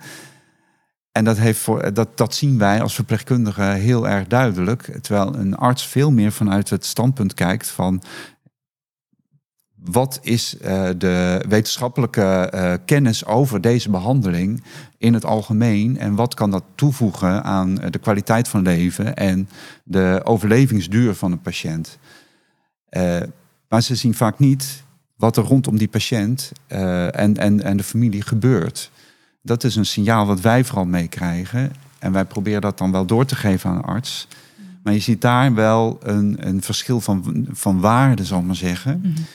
En 1.11 1.23
dat, 1.23 1.37
heeft 1.37 1.59
voor, 1.59 1.93
dat, 1.93 2.17
dat 2.17 2.35
zien 2.35 2.57
wij 2.57 2.81
als 2.81 2.95
verpleegkundigen 2.95 3.73
heel 3.73 4.07
erg 4.07 4.27
duidelijk. 4.27 4.97
Terwijl 5.01 5.35
een 5.35 5.55
arts 5.55 5.87
veel 5.87 6.11
meer 6.11 6.31
vanuit 6.31 6.69
het 6.69 6.85
standpunt 6.85 7.33
kijkt 7.33 7.67
van 7.67 8.01
wat 9.91 10.19
is 10.21 10.55
uh, 10.61 10.89
de 10.97 11.43
wetenschappelijke 11.47 12.51
uh, 12.55 12.73
kennis 12.85 13.25
over 13.25 13.61
deze 13.61 13.89
behandeling 13.89 14.63
in 14.97 15.13
het 15.13 15.25
algemeen 15.25 15.97
en 15.97 16.15
wat 16.15 16.33
kan 16.33 16.51
dat 16.51 16.63
toevoegen 16.75 17.43
aan 17.43 17.75
de 17.75 17.99
kwaliteit 17.99 18.47
van 18.47 18.61
leven 18.61 19.15
en 19.15 19.49
de 19.83 20.21
overlevingsduur 20.23 21.13
van 21.13 21.31
een 21.31 21.41
patiënt. 21.41 21.97
Uh, 22.89 23.17
maar 23.69 23.81
ze 23.81 23.95
zien 23.95 24.13
vaak 24.13 24.39
niet 24.39 24.83
wat 25.15 25.37
er 25.37 25.43
rondom 25.43 25.77
die 25.77 25.87
patiënt 25.87 26.51
en, 26.67 27.37
en, 27.37 27.63
en 27.63 27.77
de 27.77 27.83
familie 27.83 28.21
gebeurt. 28.21 28.91
Dat 29.41 29.63
is 29.63 29.75
een 29.75 29.85
signaal 29.85 30.25
wat 30.25 30.41
wij 30.41 30.63
vooral 30.63 30.85
meekrijgen 30.85 31.71
en 31.99 32.11
wij 32.11 32.25
proberen 32.25 32.61
dat 32.61 32.77
dan 32.77 32.91
wel 32.91 33.05
door 33.05 33.25
te 33.25 33.35
geven 33.35 33.69
aan 33.69 33.75
een 33.75 33.81
arts. 33.81 34.27
Maar 34.83 34.93
je 34.93 34.99
ziet 34.99 35.21
daar 35.21 35.53
wel 35.53 35.99
een, 36.03 36.47
een 36.47 36.61
verschil 36.61 37.01
van, 37.01 37.47
van 37.51 37.79
waarde, 37.79 38.25
zal 38.25 38.39
ik 38.39 38.45
maar 38.45 38.55
zeggen. 38.55 38.97
Mm 39.03 39.13
-hmm. 39.13 39.25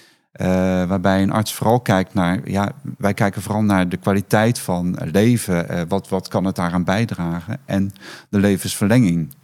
Uh, 0.41 0.47
waarbij 0.85 1.23
een 1.23 1.33
arts 1.33 1.55
vooral 1.55 1.81
kijkt 1.81 2.15
naar, 2.15 2.51
ja, 2.51 2.73
wij 2.99 3.15
kijken 3.15 3.43
vooral 3.43 3.63
naar 3.63 3.89
de 3.89 3.97
kwaliteit 3.97 4.59
van 4.59 4.97
leven. 5.13 5.71
Uh, 5.71 5.81
wat, 5.89 6.09
wat 6.09 6.29
kan 6.29 6.45
het 6.45 6.57
daaraan 6.57 6.85
bijdragen? 6.85 7.61
En 7.65 7.93
de 8.29 8.39
levensverlenging. 8.39 9.35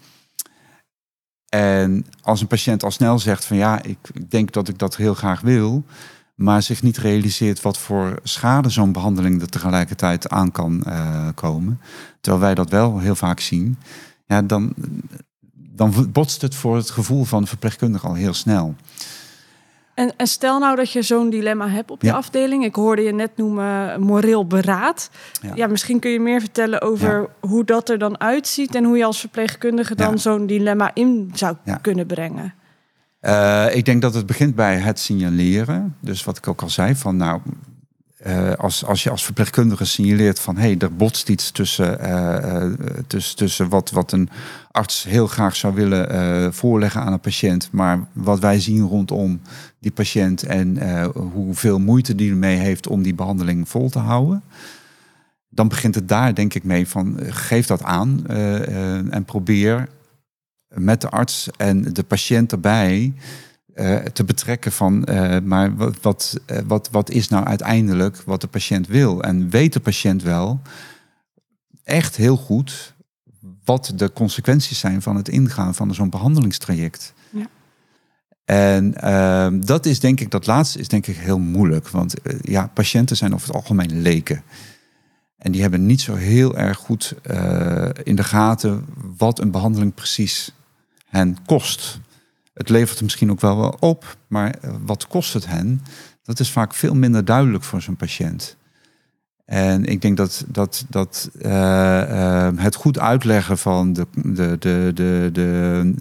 En 1.48 2.06
als 2.22 2.40
een 2.40 2.46
patiënt 2.46 2.82
al 2.82 2.90
snel 2.90 3.18
zegt 3.18 3.44
van 3.44 3.56
ja, 3.56 3.82
ik 3.82 4.30
denk 4.30 4.52
dat 4.52 4.68
ik 4.68 4.78
dat 4.78 4.96
heel 4.96 5.14
graag 5.14 5.40
wil, 5.40 5.84
maar 6.34 6.62
zich 6.62 6.82
niet 6.82 6.98
realiseert 6.98 7.62
wat 7.62 7.78
voor 7.78 8.20
schade 8.22 8.70
zo'n 8.70 8.92
behandeling 8.92 9.40
er 9.40 9.48
tegelijkertijd 9.48 10.28
aan 10.28 10.50
kan 10.50 10.82
uh, 10.86 11.28
komen, 11.34 11.80
terwijl 12.20 12.44
wij 12.44 12.54
dat 12.54 12.70
wel 12.70 12.98
heel 12.98 13.14
vaak 13.14 13.40
zien, 13.40 13.78
ja, 14.26 14.42
dan, 14.42 14.74
dan 15.52 16.08
botst 16.12 16.42
het 16.42 16.54
voor 16.54 16.76
het 16.76 16.90
gevoel 16.90 17.24
van 17.24 17.46
verpleegkundige 17.46 18.06
al 18.06 18.14
heel 18.14 18.34
snel. 18.34 18.74
En, 19.98 20.12
en, 20.16 20.26
stel 20.26 20.58
nou 20.58 20.76
dat 20.76 20.92
je 20.92 21.02
zo'n 21.02 21.30
dilemma 21.30 21.68
hebt 21.68 21.90
op 21.90 22.02
je 22.02 22.06
Ja. 22.08 22.14
afdeling. 22.14 22.64
Ik 22.64 22.74
hoorde 22.74 23.02
je 23.02 23.12
net 23.12 23.30
noemen 23.36 24.00
moreel 24.00 24.46
beraad. 24.46 25.10
Ja. 25.42 25.52
Ja, 25.54 25.66
misschien 25.66 25.98
kun 26.00 26.10
je 26.10 26.20
meer 26.20 26.40
vertellen 26.40 26.82
over 26.82 27.28
hoe 27.40 27.64
dat 27.64 27.88
er 27.88 27.98
dan 27.98 28.20
uitziet 28.20 28.74
en 28.74 28.84
hoe 28.84 28.96
je 28.96 29.04
als 29.04 29.20
verpleegkundige 29.20 29.94
dan 29.94 30.10
Ja. 30.10 30.16
zo'n 30.16 30.46
dilemma 30.46 30.90
in 30.94 31.30
zou 31.34 31.56
Ja. 31.64 31.74
kunnen 31.74 32.06
brengen. 32.06 32.54
Uh, 33.22 33.66
ik 33.72 33.84
denk 33.84 34.02
dat 34.02 34.14
het 34.14 34.26
begint 34.26 34.54
bij 34.54 34.76
het 34.76 34.98
signaleren. 34.98 35.96
Dus 36.00 36.24
wat 36.24 36.36
ik 36.36 36.48
ook 36.48 36.62
al 36.62 36.70
zei, 36.70 36.94
van 36.94 37.16
nou, 37.16 37.40
uh, 38.26 38.52
als, 38.52 38.84
als 38.84 39.02
je 39.02 39.10
als 39.10 39.24
verpleegkundige 39.24 39.84
signaleert 39.84 40.40
van 40.40 40.56
hé, 40.56 40.62
hey, 40.62 40.76
er 40.78 40.96
botst 40.96 41.28
iets 41.28 41.50
tussen, 41.50 41.98
uh, 42.00 42.72
tussen, 43.06 43.36
tussen 43.36 43.68
wat, 43.68 43.90
wat 43.90 44.12
een 44.12 44.28
arts 44.70 45.04
heel 45.04 45.26
graag 45.26 45.56
zou 45.56 45.74
willen 45.74 46.54
voorleggen 46.54 47.00
aan 47.00 47.12
een 47.12 47.20
patiënt, 47.20 47.68
maar 47.72 48.06
wat 48.12 48.38
wij 48.38 48.60
zien 48.60 48.82
rondom 48.82 49.40
die 49.80 49.90
patiënt 49.90 50.42
en 50.42 50.78
hoeveel 51.12 51.78
moeite 51.78 52.14
die 52.14 52.30
ermee 52.30 52.56
heeft 52.56 52.86
om 52.86 53.02
die 53.02 53.14
behandeling 53.14 53.68
vol 53.68 53.90
te 53.90 53.98
houden. 53.98 54.42
Dan 55.48 55.68
begint 55.68 55.94
het 55.94 56.08
daar 56.08 56.34
denk 56.34 56.54
ik 56.54 56.64
mee 56.64 56.88
van 56.88 57.16
geef 57.20 57.66
dat 57.66 57.82
aan 57.82 58.26
en 59.10 59.24
probeer 59.24 59.88
met 60.68 61.00
de 61.00 61.08
arts 61.08 61.48
en 61.56 61.82
de 61.92 62.02
patiënt 62.02 62.52
erbij 62.52 63.12
uh, 63.78 63.96
te 63.96 64.24
betrekken 64.24 64.72
van, 64.72 65.08
uh, 65.10 65.38
maar 65.38 65.76
wat, 65.76 66.00
wat, 66.00 66.40
uh, 66.50 66.58
wat, 66.66 66.88
wat 66.90 67.10
is 67.10 67.28
nou 67.28 67.44
uiteindelijk 67.44 68.22
wat 68.24 68.40
de 68.40 68.46
patiënt 68.46 68.86
wil? 68.86 69.22
En 69.22 69.50
weet 69.50 69.72
de 69.72 69.80
patiënt 69.80 70.22
wel 70.22 70.60
echt 71.84 72.16
heel 72.16 72.36
goed 72.36 72.94
wat 73.64 73.92
de 73.94 74.12
consequenties 74.12 74.78
zijn 74.78 75.02
van 75.02 75.16
het 75.16 75.28
ingaan 75.28 75.74
van 75.74 75.94
zo'n 75.94 76.10
behandelingstraject. 76.10 77.12
Ja. 77.30 77.46
En 78.44 78.94
ehm, 78.94 79.60
dat 79.60 79.86
is 79.86 80.00
denk 80.00 80.20
ik, 80.20 80.30
dat 80.30 80.46
laatste 80.46 80.78
is 80.78 80.88
denk 80.88 81.06
ik 81.06 81.16
heel 81.16 81.38
moeilijk. 81.38 81.88
Want 81.88 82.20
eh, 82.20 82.38
ja, 82.42 82.66
patiënten 82.66 83.16
zijn 83.16 83.34
over 83.34 83.46
het 83.46 83.56
algemeen 83.56 84.02
leken. 84.02 84.42
En 85.36 85.52
die 85.52 85.60
hebben 85.60 85.86
niet 85.86 86.00
zo 86.00 86.14
heel 86.14 86.56
erg 86.56 86.78
goed 86.78 87.14
in 88.02 88.16
de 88.16 88.24
gaten 88.24 88.86
wat 89.16 89.40
een 89.40 89.50
behandeling 89.50 89.94
precies 89.94 90.52
hen 91.06 91.36
kost. 91.46 92.00
Het 92.58 92.68
levert 92.68 93.02
misschien 93.02 93.30
ook 93.30 93.40
wel, 93.40 93.76
op, 93.80 94.16
maar 94.26 94.54
uh, 94.64 94.70
wat 94.84 95.06
kost 95.06 95.32
het 95.32 95.46
hen? 95.46 95.82
Dat 96.22 96.40
is 96.40 96.50
vaak 96.50 96.74
veel 96.74 96.94
minder 96.94 97.24
duidelijk 97.24 97.64
voor 97.64 97.82
zo'n 97.82 97.96
patiënt. 97.96 98.56
En 99.44 99.84
ik 99.84 100.00
denk 100.02 100.16
dat, 100.16 100.44
dat, 100.48 100.84
dat 100.88 101.30
uh, 101.42 102.48
het 102.56 102.74
goed 102.74 102.98
uitleggen 102.98 103.58
van 103.58 103.92
de, 103.92 104.06
de, 104.12 104.56
de, 104.58 104.90
de, 104.94 105.30
de, 105.32 105.94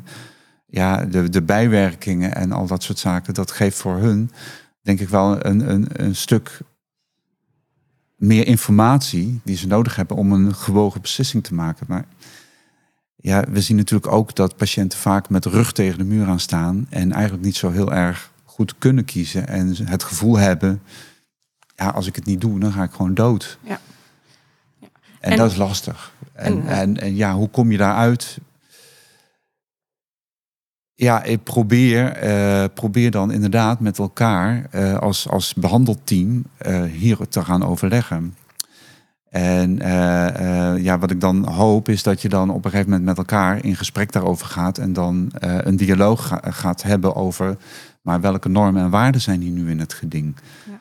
ja, 0.66 1.06
de, 1.06 1.30
de 1.30 1.42
bijwerkingen 1.42 2.36
en 2.36 2.52
al 2.52 2.68
dat 2.68 2.84
soort 2.84 3.00
zaken, 3.00 3.34
dat 3.34 3.52
geeft 3.52 3.78
voor 3.78 3.98
hun, 3.98 4.32
denk 4.82 5.00
ik 5.00 5.10
wel, 5.10 5.46
een, 5.46 5.70
een, 5.70 5.88
een 5.92 6.16
stuk 6.16 6.60
meer 8.16 8.48
informatie 8.48 9.40
die 9.44 9.58
ze 9.58 9.68
nodig 9.68 9.96
hebben 9.96 10.18
om 10.18 10.32
een 10.32 10.56
gewogen 10.56 11.02
beslissing 11.02 11.44
te 11.44 11.54
maken. 11.54 11.86
Maar 11.90 12.06
ja, 13.22 13.44
we 13.50 13.62
zien 13.62 13.78
natuurlijk 13.78 14.12
ook 14.12 14.36
dat 14.36 14.58
patiënten 14.58 15.00
vaak 15.00 15.30
met 15.30 15.46
rug 15.46 15.72
tegen 15.72 15.98
de 15.98 16.04
muur 16.04 16.28
aan 16.28 16.40
staan 16.40 16.88
en 16.90 17.12
eigenlijk 17.12 17.44
niet 17.44 17.56
zo 17.56 17.72
heel 17.72 17.94
erg 17.94 18.32
goed 18.44 18.78
kunnen 18.78 19.06
kiezen 19.06 19.48
en 19.48 19.76
het 19.86 20.04
gevoel 20.04 20.38
hebben, 20.38 20.82
ja, 21.76 21.90
als 21.90 22.08
ik 22.08 22.16
het 22.16 22.26
niet 22.26 22.42
doe, 22.42 22.60
dan 22.60 22.72
ga 22.72 22.84
ik 22.84 22.92
gewoon 22.92 23.14
dood. 23.14 23.58
Ja. 23.64 23.80
ja. 24.80 24.88
En, 25.20 25.32
en, 25.32 25.38
dat 25.38 25.52
is 25.52 25.58
lastig. 25.58 26.14
En, 26.34 26.68
en, 26.68 26.68
en, 26.68 27.02
en, 27.02 27.16
ja, 27.16 27.34
hoe 27.34 27.50
kom 27.50 27.72
je 27.72 27.78
daaruit? 27.78 28.38
Ja, 30.94 31.24
ik 31.24 31.44
probeer, 31.44 32.24
uh, 32.24 32.66
probeer 32.74 33.12
dan 33.12 33.32
inderdaad 33.32 33.80
met 33.80 33.98
elkaar 33.98 34.70
uh, 34.72 34.98
als, 34.98 35.30
als 35.30 35.54
behandelteam 35.54 36.44
uh, 36.68 36.84
hier 36.84 37.18
te 37.30 37.44
gaan 37.44 37.64
overleggen. 37.64 38.36
En 39.30 39.80
uh, 39.82 40.84
ja, 40.84 41.00
wat 41.00 41.12
ik 41.12 41.22
dan 41.22 41.48
hoop 41.48 41.90
is 41.90 42.04
dat 42.04 42.22
je 42.22 42.30
dan 42.30 42.50
op 42.50 42.66
een 42.66 42.72
gegeven 42.72 42.90
moment 42.90 43.08
met 43.08 43.18
elkaar 43.18 43.64
in 43.64 43.76
gesprek 43.76 44.12
daarover 44.12 44.46
gaat 44.46 44.78
en 44.78 44.94
dan 44.94 45.32
uh, 45.44 45.58
een 45.58 45.76
dialoog 45.76 46.28
ga, 46.28 46.42
gaat 46.44 46.84
hebben 46.84 47.16
over, 47.16 47.58
maar 48.02 48.22
welke 48.22 48.50
normen 48.50 48.84
en 48.84 48.90
waarden 48.90 49.22
zijn 49.22 49.42
hier 49.42 49.52
nu 49.52 49.70
in 49.70 49.80
het 49.80 49.94
geding? 49.94 50.36
Ja. 50.70 50.80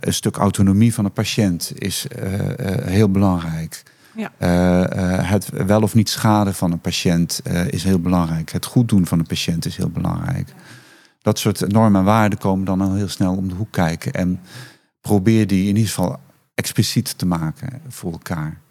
Een 0.00 0.14
stuk 0.14 0.36
autonomie 0.36 0.94
van 0.94 1.04
de 1.04 1.10
patiënt 1.10 1.72
is 1.74 2.06
heel 2.84 3.10
belangrijk. 3.10 3.82
Ja. 4.16 4.30
het 5.22 5.48
wel 5.66 5.82
of 5.82 5.94
niet 5.94 6.08
schaden 6.08 6.54
van 6.54 6.72
een 6.72 6.80
patiënt 6.80 7.42
is 7.70 7.84
heel 7.84 8.00
belangrijk. 8.00 8.52
Het 8.52 8.64
goed 8.64 8.88
doen 8.88 9.06
van 9.06 9.18
een 9.18 9.26
patiënt 9.26 9.66
is 9.66 9.76
heel 9.76 9.90
belangrijk. 9.90 10.48
Dat 11.22 11.38
soort 11.38 11.72
normen 11.72 12.00
en 12.00 12.06
waarden 12.06 12.38
komen 12.38 12.64
dan 12.64 12.80
al 12.80 12.94
heel 12.94 13.08
snel 13.08 13.36
om 13.36 13.48
de 13.48 13.54
hoek 13.54 13.72
kijken 13.72 14.12
en 14.12 14.40
probeer 15.00 15.46
die 15.46 15.68
in 15.68 15.76
ieder 15.76 15.88
geval 15.88 16.18
expliciet 16.54 17.18
te 17.18 17.26
maken 17.26 17.82
voor 17.88 18.12
elkaar? 18.12 18.62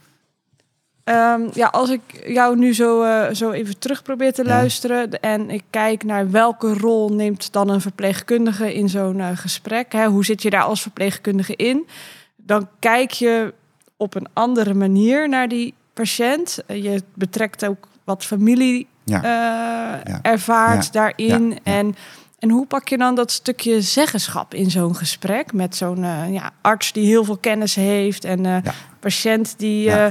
Um, 1.05 1.49
ja, 1.53 1.67
als 1.67 1.89
ik 1.89 2.01
jou 2.27 2.57
nu 2.57 2.73
zo, 2.73 3.03
uh, 3.03 3.25
zo 3.31 3.51
even 3.51 3.79
terug 3.79 4.03
probeer 4.03 4.33
te 4.33 4.43
ja. 4.43 4.49
luisteren 4.49 5.19
en 5.19 5.49
ik 5.49 5.63
kijk 5.69 6.03
naar 6.03 6.31
welke 6.31 6.73
rol 6.73 7.09
neemt 7.09 7.53
dan 7.53 7.69
een 7.69 7.81
verpleegkundige 7.81 8.73
in 8.73 8.89
zo'n 8.89 9.17
uh, 9.17 9.27
gesprek, 9.33 9.91
hè, 9.91 10.07
hoe 10.07 10.25
zit 10.25 10.41
je 10.41 10.49
daar 10.49 10.63
als 10.63 10.81
verpleegkundige 10.81 11.55
in, 11.55 11.87
dan 12.35 12.69
kijk 12.79 13.11
je 13.11 13.53
op 13.97 14.15
een 14.15 14.27
andere 14.33 14.73
manier 14.73 15.29
naar 15.29 15.47
die 15.47 15.73
patiënt. 15.93 16.59
Je 16.67 17.03
betrekt 17.13 17.65
ook 17.65 17.87
wat 18.03 18.25
familie 18.25 18.87
ja. 19.03 19.17
uh, 19.17 20.01
ja. 20.03 20.19
ervaart 20.21 20.93
daarin 20.93 21.59
en 21.63 21.95
en 22.43 22.49
hoe 22.49 22.65
pak 22.65 22.87
je 22.87 22.97
dan 22.97 23.15
dat 23.15 23.31
stukje 23.31 23.81
zeggenschap 23.81 24.53
in 24.53 24.71
zo'n 24.71 24.95
gesprek 24.95 25.53
met 25.53 25.75
zo'n 25.75 26.03
uh, 26.03 26.33
ja, 26.33 26.51
arts 26.61 26.91
die 26.91 27.05
heel 27.05 27.23
veel 27.23 27.37
kennis 27.37 27.75
heeft 27.75 28.25
en 28.25 28.39
uh, 28.39 28.57
ja. 28.63 28.73
patiënt 28.99 29.53
die 29.57 29.87
uh, 29.87 30.07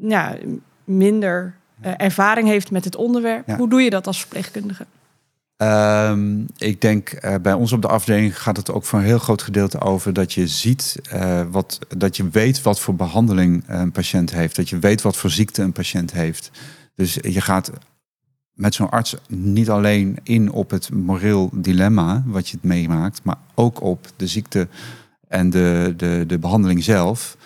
ja. 0.00 0.36
minder 0.84 1.54
eh, 1.80 1.92
ervaring 1.96 2.48
heeft 2.48 2.70
met 2.70 2.84
het 2.84 2.96
onderwerp. 2.96 3.46
Ja. 3.46 3.56
Hoe 3.56 3.68
doe 3.68 3.82
je 3.82 3.90
dat 3.90 4.06
als 4.06 4.20
verpleegkundige? 4.20 4.86
Ehm, 5.56 6.40
ik 6.56 6.80
denk 6.80 7.08
eh, 7.08 7.34
bij 7.42 7.52
ons 7.52 7.72
op 7.72 7.82
de 7.82 7.88
afdeling 7.88 8.40
gaat 8.42 8.56
het 8.56 8.70
ook 8.70 8.84
voor 8.84 8.98
een 8.98 9.04
heel 9.04 9.18
groot 9.18 9.42
gedeelte 9.42 9.80
over 9.80 10.12
dat 10.12 10.32
je 10.32 10.46
ziet 10.46 10.96
eh, 11.10 11.42
wat, 11.50 11.78
dat 11.96 12.16
je 12.16 12.28
weet 12.28 12.62
wat 12.62 12.80
voor 12.80 12.94
behandeling 12.94 13.64
een 13.66 13.92
patiënt 13.92 14.32
heeft, 14.32 14.56
dat 14.56 14.68
je 14.68 14.78
weet 14.78 15.02
wat 15.02 15.16
voor 15.16 15.30
ziekte 15.30 15.62
een 15.62 15.72
patiënt 15.72 16.12
heeft. 16.12 16.50
Dus 16.94 17.14
je 17.14 17.40
gaat 17.40 17.70
met 18.60 18.74
zo'n 18.74 18.90
arts 18.90 19.14
niet 19.28 19.70
alleen 19.70 20.18
in 20.22 20.52
op 20.52 20.70
het 20.70 20.90
moreel 20.92 21.50
dilemma 21.52 22.22
wat 22.26 22.48
je 22.48 22.56
het 22.56 22.64
meemaakt, 22.64 23.20
maar 23.22 23.38
ook 23.54 23.82
op 23.82 24.06
de 24.16 24.26
ziekte 24.26 24.68
en 25.28 25.50
de, 25.50 25.94
de, 25.96 26.24
de 26.26 26.38
behandeling 26.38 26.84
zelf. 26.84 27.36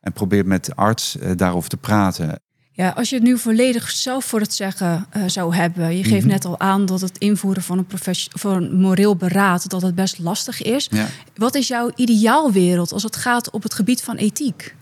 En 0.00 0.12
probeert 0.12 0.46
met 0.46 0.64
de 0.64 0.74
arts 0.74 1.18
eh, 1.18 1.30
daarover 1.36 1.68
te 1.68 1.76
praten. 1.76 2.40
Ja, 2.72 2.88
als 2.90 3.08
je 3.08 3.14
het 3.14 3.24
nu 3.24 3.38
volledig 3.38 3.90
zelf 3.90 4.24
voor 4.24 4.40
het 4.40 4.54
zeggen 4.54 5.06
eh, 5.10 5.22
zou 5.26 5.54
hebben. 5.54 5.96
Je 5.96 6.04
geeft 6.04 6.24
Mhm. 6.24 6.32
net 6.32 6.44
al 6.44 6.60
aan 6.60 6.86
dat 6.86 7.00
het 7.00 7.18
invoeren 7.18 7.62
van 7.62 7.78
een, 7.78 7.86
van 8.28 8.56
een 8.62 8.80
moreel 8.80 9.16
beraad 9.16 9.68
dat 9.68 9.82
het 9.82 9.94
best 9.94 10.18
lastig 10.18 10.62
is. 10.62 10.88
Ja. 10.90 11.06
Wat 11.36 11.54
is 11.54 11.68
jouw 11.68 11.90
ideaalwereld 11.96 12.92
als 12.92 13.02
het 13.02 13.16
gaat 13.16 13.50
op 13.50 13.62
het 13.62 13.74
gebied 13.74 14.02
van 14.02 14.16
ethiek? 14.16 14.74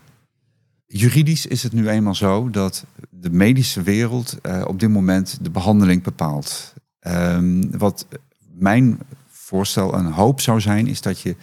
Juridisch 0.87 1.45
is 1.45 1.63
het 1.63 1.73
nu 1.73 1.89
eenmaal 1.89 2.15
zo 2.15 2.49
dat 2.49 2.85
de 3.09 3.29
medische 3.29 3.81
wereld 3.81 4.37
eh, 4.41 4.63
op 4.67 4.79
dit 4.79 4.89
moment 4.89 5.37
de 5.41 5.49
behandeling 5.49 6.03
bepaalt. 6.03 6.73
Ehm, 6.99 7.77
wat 7.77 8.07
mijn 8.53 8.99
voorstel 9.27 9.93
en 9.93 10.05
hoop 10.05 10.41
zou 10.41 10.61
zijn, 10.61 10.87
is 10.87 11.01
dat 11.01 11.19
je 11.19 11.35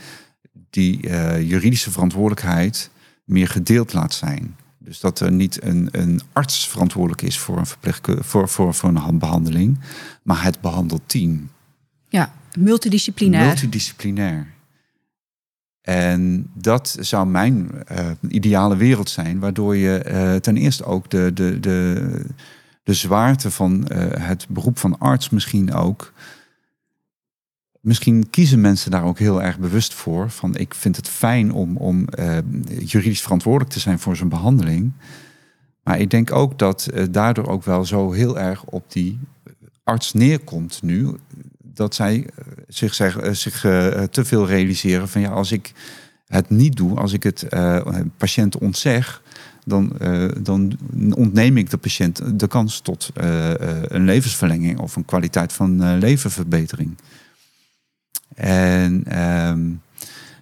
die 0.71 1.09
eh, 1.09 1.49
juridische 1.49 1.91
verantwoordelijkheid 1.91 2.91
meer 3.25 3.49
gedeeld 3.49 3.93
laat 3.93 4.15
zijn. 4.15 4.57
Dus 4.79 5.01
dat 5.01 5.21
er 5.21 5.33
niet 5.33 5.63
een, 5.63 5.89
een 5.91 6.21
arts 6.33 6.69
verantwoordelijk 6.69 7.23
is 7.23 7.39
voor 7.39 7.59
een, 7.59 7.67
verpleegku- 7.67 8.23
voor, 8.23 8.49
voor, 8.49 8.75
voor 8.75 8.89
een 8.89 9.19
behandeling, 9.19 9.81
maar 10.23 10.43
het 10.43 10.61
behandelteam. 10.61 11.51
Ja, 12.09 12.35
multidisciplinair. 12.59 13.47
Multidisciplinair. 13.47 14.54
En 15.85 16.51
dat 16.55 16.97
zou 17.01 17.27
mijn 17.27 17.85
eh, 17.87 18.11
ideale 18.29 18.77
wereld 18.77 19.11
zijn, 19.11 19.39
waardoor 19.39 19.77
je 19.77 19.99
eh, 19.99 20.35
ten 20.35 20.57
eerste 20.57 20.85
ook 20.85 21.11
de, 21.11 21.31
de, 21.35 21.61
de, 21.61 22.25
de 22.83 22.95
zwaarte 22.95 23.51
van 23.51 23.89
eh, 23.89 24.27
het 24.27 24.47
beroep 24.49 24.79
van 24.79 24.99
arts 24.99 25.31
misschien 25.31 25.73
ook. 25.73 26.13
Misschien 27.81 28.31
kiezen 28.31 28.61
mensen 28.61 28.91
daar 28.91 29.05
ook 29.05 29.19
heel 29.19 29.43
erg 29.43 29.59
bewust 29.59 29.95
voor. 29.95 30.31
Van 30.31 30.57
ik 30.57 30.75
vind 30.75 30.97
het 30.97 31.09
fijn 31.09 31.53
om, 31.53 31.77
om 31.77 32.07
juridisch 32.79 33.23
verantwoordelijk 33.23 33.73
te 33.73 33.81
zijn 33.81 33.99
voor 33.99 34.17
zo'n 34.17 34.29
behandeling. 34.29 34.93
Maar 35.83 35.99
ik 35.99 36.11
denk 36.11 36.33
ook 36.33 36.59
dat 36.59 36.89
daardoor 37.11 37.47
ook 37.47 37.65
wel 37.65 37.85
zo 37.85 38.13
heel 38.13 38.39
erg 38.39 38.65
op 38.65 38.93
die 38.93 39.19
arts 39.83 40.13
neerkomt 40.13 40.83
nu. 40.83 41.17
Dat 41.75 41.95
zij 41.95 42.27
eh, 42.27 42.45
zich, 42.69 42.95
zeg, 42.95 43.19
eh, 43.19 43.33
zich 43.33 43.65
eh, 43.65 44.03
te 44.03 44.25
veel 44.25 44.47
realiseren 44.47 45.09
van 45.09 45.21
ja, 45.21 45.31
als 45.31 45.53
ik 45.53 45.73
het 46.27 46.51
niet 46.51 46.77
doe, 46.77 46.99
als 46.99 47.13
ik 47.13 47.23
het 47.23 47.47
patiënt 48.17 48.59
ontzeg, 48.59 49.23
dan, 49.65 49.93
dan 50.39 50.79
ontneem 51.15 51.57
ik 51.57 51.71
de 51.71 51.77
patiënt 51.77 52.41
de 52.41 52.47
kans 52.47 52.81
tot 52.81 53.11
een 53.15 54.05
levensverlenging 54.05 54.79
of 54.79 54.97
een 54.97 55.05
kwaliteit 55.05 55.53
van 55.53 55.99
levenverbetering. 55.99 56.97
En 58.35 59.05
ehm, 59.07 59.71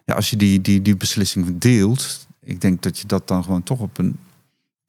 ja, 0.05 0.15
als 0.15 0.31
je 0.31 0.37
die, 0.37 0.61
die, 0.61 0.83
die 0.83 0.97
beslissing 0.97 1.59
deelt, 1.59 2.27
ik 2.41 2.61
denk 2.61 2.83
dat 2.83 2.99
je 2.99 3.07
dat 3.07 3.29
dan 3.29 3.45
gewoon 3.45 3.63
toch 3.63 3.81
op 3.81 3.99
een 3.99 4.17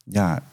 ja, 0.03 0.43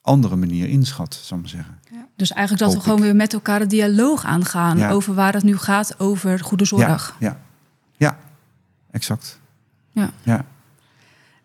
andere 0.00 0.36
manier 0.36 0.68
inschat, 0.68 1.14
zou 1.14 1.40
ik 1.40 1.46
maar 1.46 1.64
zeggen. 1.64 2.03
Dus 2.16 2.32
eigenlijk 2.32 2.64
dat 2.66 2.74
we 2.74 2.84
gewoon 2.84 3.00
weer 3.00 3.16
met 3.16 3.32
elkaar 3.32 3.60
een 3.60 3.68
dialoog 3.68 4.24
aangaan 4.24 4.78
Ja. 4.78 4.90
over 4.90 5.14
waar 5.14 5.32
het 5.32 5.42
nu 5.42 5.56
gaat 5.56 5.94
over 5.98 6.40
goede 6.40 6.64
zorg. 6.64 7.16
Ja, 7.18 7.28
ja, 7.28 7.38
ja, 7.96 8.16
exact. 8.90 9.40
Ja. 9.90 10.10
ja. 10.22 10.44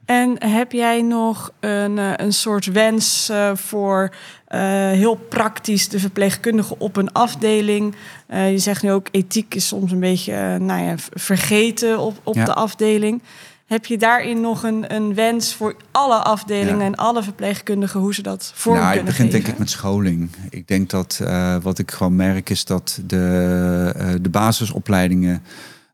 En 0.05 0.43
heb 0.43 0.71
jij 0.71 1.01
nog 1.01 1.51
een, 1.59 1.97
eh, 1.97 2.11
een 2.15 2.33
soort 2.33 2.65
wens 2.65 3.29
eh, 3.29 3.55
voor 3.55 4.15
eh, 4.45 4.59
heel 4.91 5.15
praktisch 5.15 5.89
de 5.89 5.99
verpleegkundige 5.99 6.75
op 6.77 6.95
een 6.95 7.11
afdeling? 7.11 7.95
Eh, 8.27 8.51
je 8.51 8.57
zegt 8.57 8.83
nu 8.83 8.91
ook 8.91 9.07
ethiek 9.11 9.55
is 9.55 9.67
soms 9.67 9.91
een 9.91 9.99
beetje 9.99 10.57
nou 10.59 10.81
ja, 10.83 10.95
vergeten 11.13 11.99
op, 11.99 12.19
op 12.23 12.35
Ja. 12.35 12.45
de 12.45 12.53
afdeling. 12.53 13.21
Heb 13.69 13.85
je 13.85 13.97
daarin 13.97 14.41
nog 14.41 14.63
een, 14.63 14.95
een 14.95 15.13
wens 15.13 15.53
voor 15.53 15.75
alle 15.91 16.15
afdelingen 16.15 16.79
Ja. 16.79 16.85
en 16.85 16.95
alle 16.95 17.23
verpleegkundigen 17.23 17.99
hoe 17.99 18.13
ze 18.13 18.21
dat 18.21 18.51
vorm 18.55 18.75
nou, 18.75 18.87
kunnen 18.87 19.05
begint 19.05 19.31
geven? 19.31 19.43
denk 19.43 19.53
ik 19.53 19.59
met 19.59 19.69
scholing. 19.69 20.29
Ik 20.49 20.67
denk 20.67 20.89
dat 20.89 21.19
eh, 21.23 21.55
wat 21.61 21.79
ik 21.79 21.91
gewoon 21.91 22.15
merk 22.15 22.49
is 22.49 22.65
dat 22.65 22.99
de, 23.05 23.93
eh, 23.95 24.13
de 24.21 24.29
basisopleidingen 24.29 25.43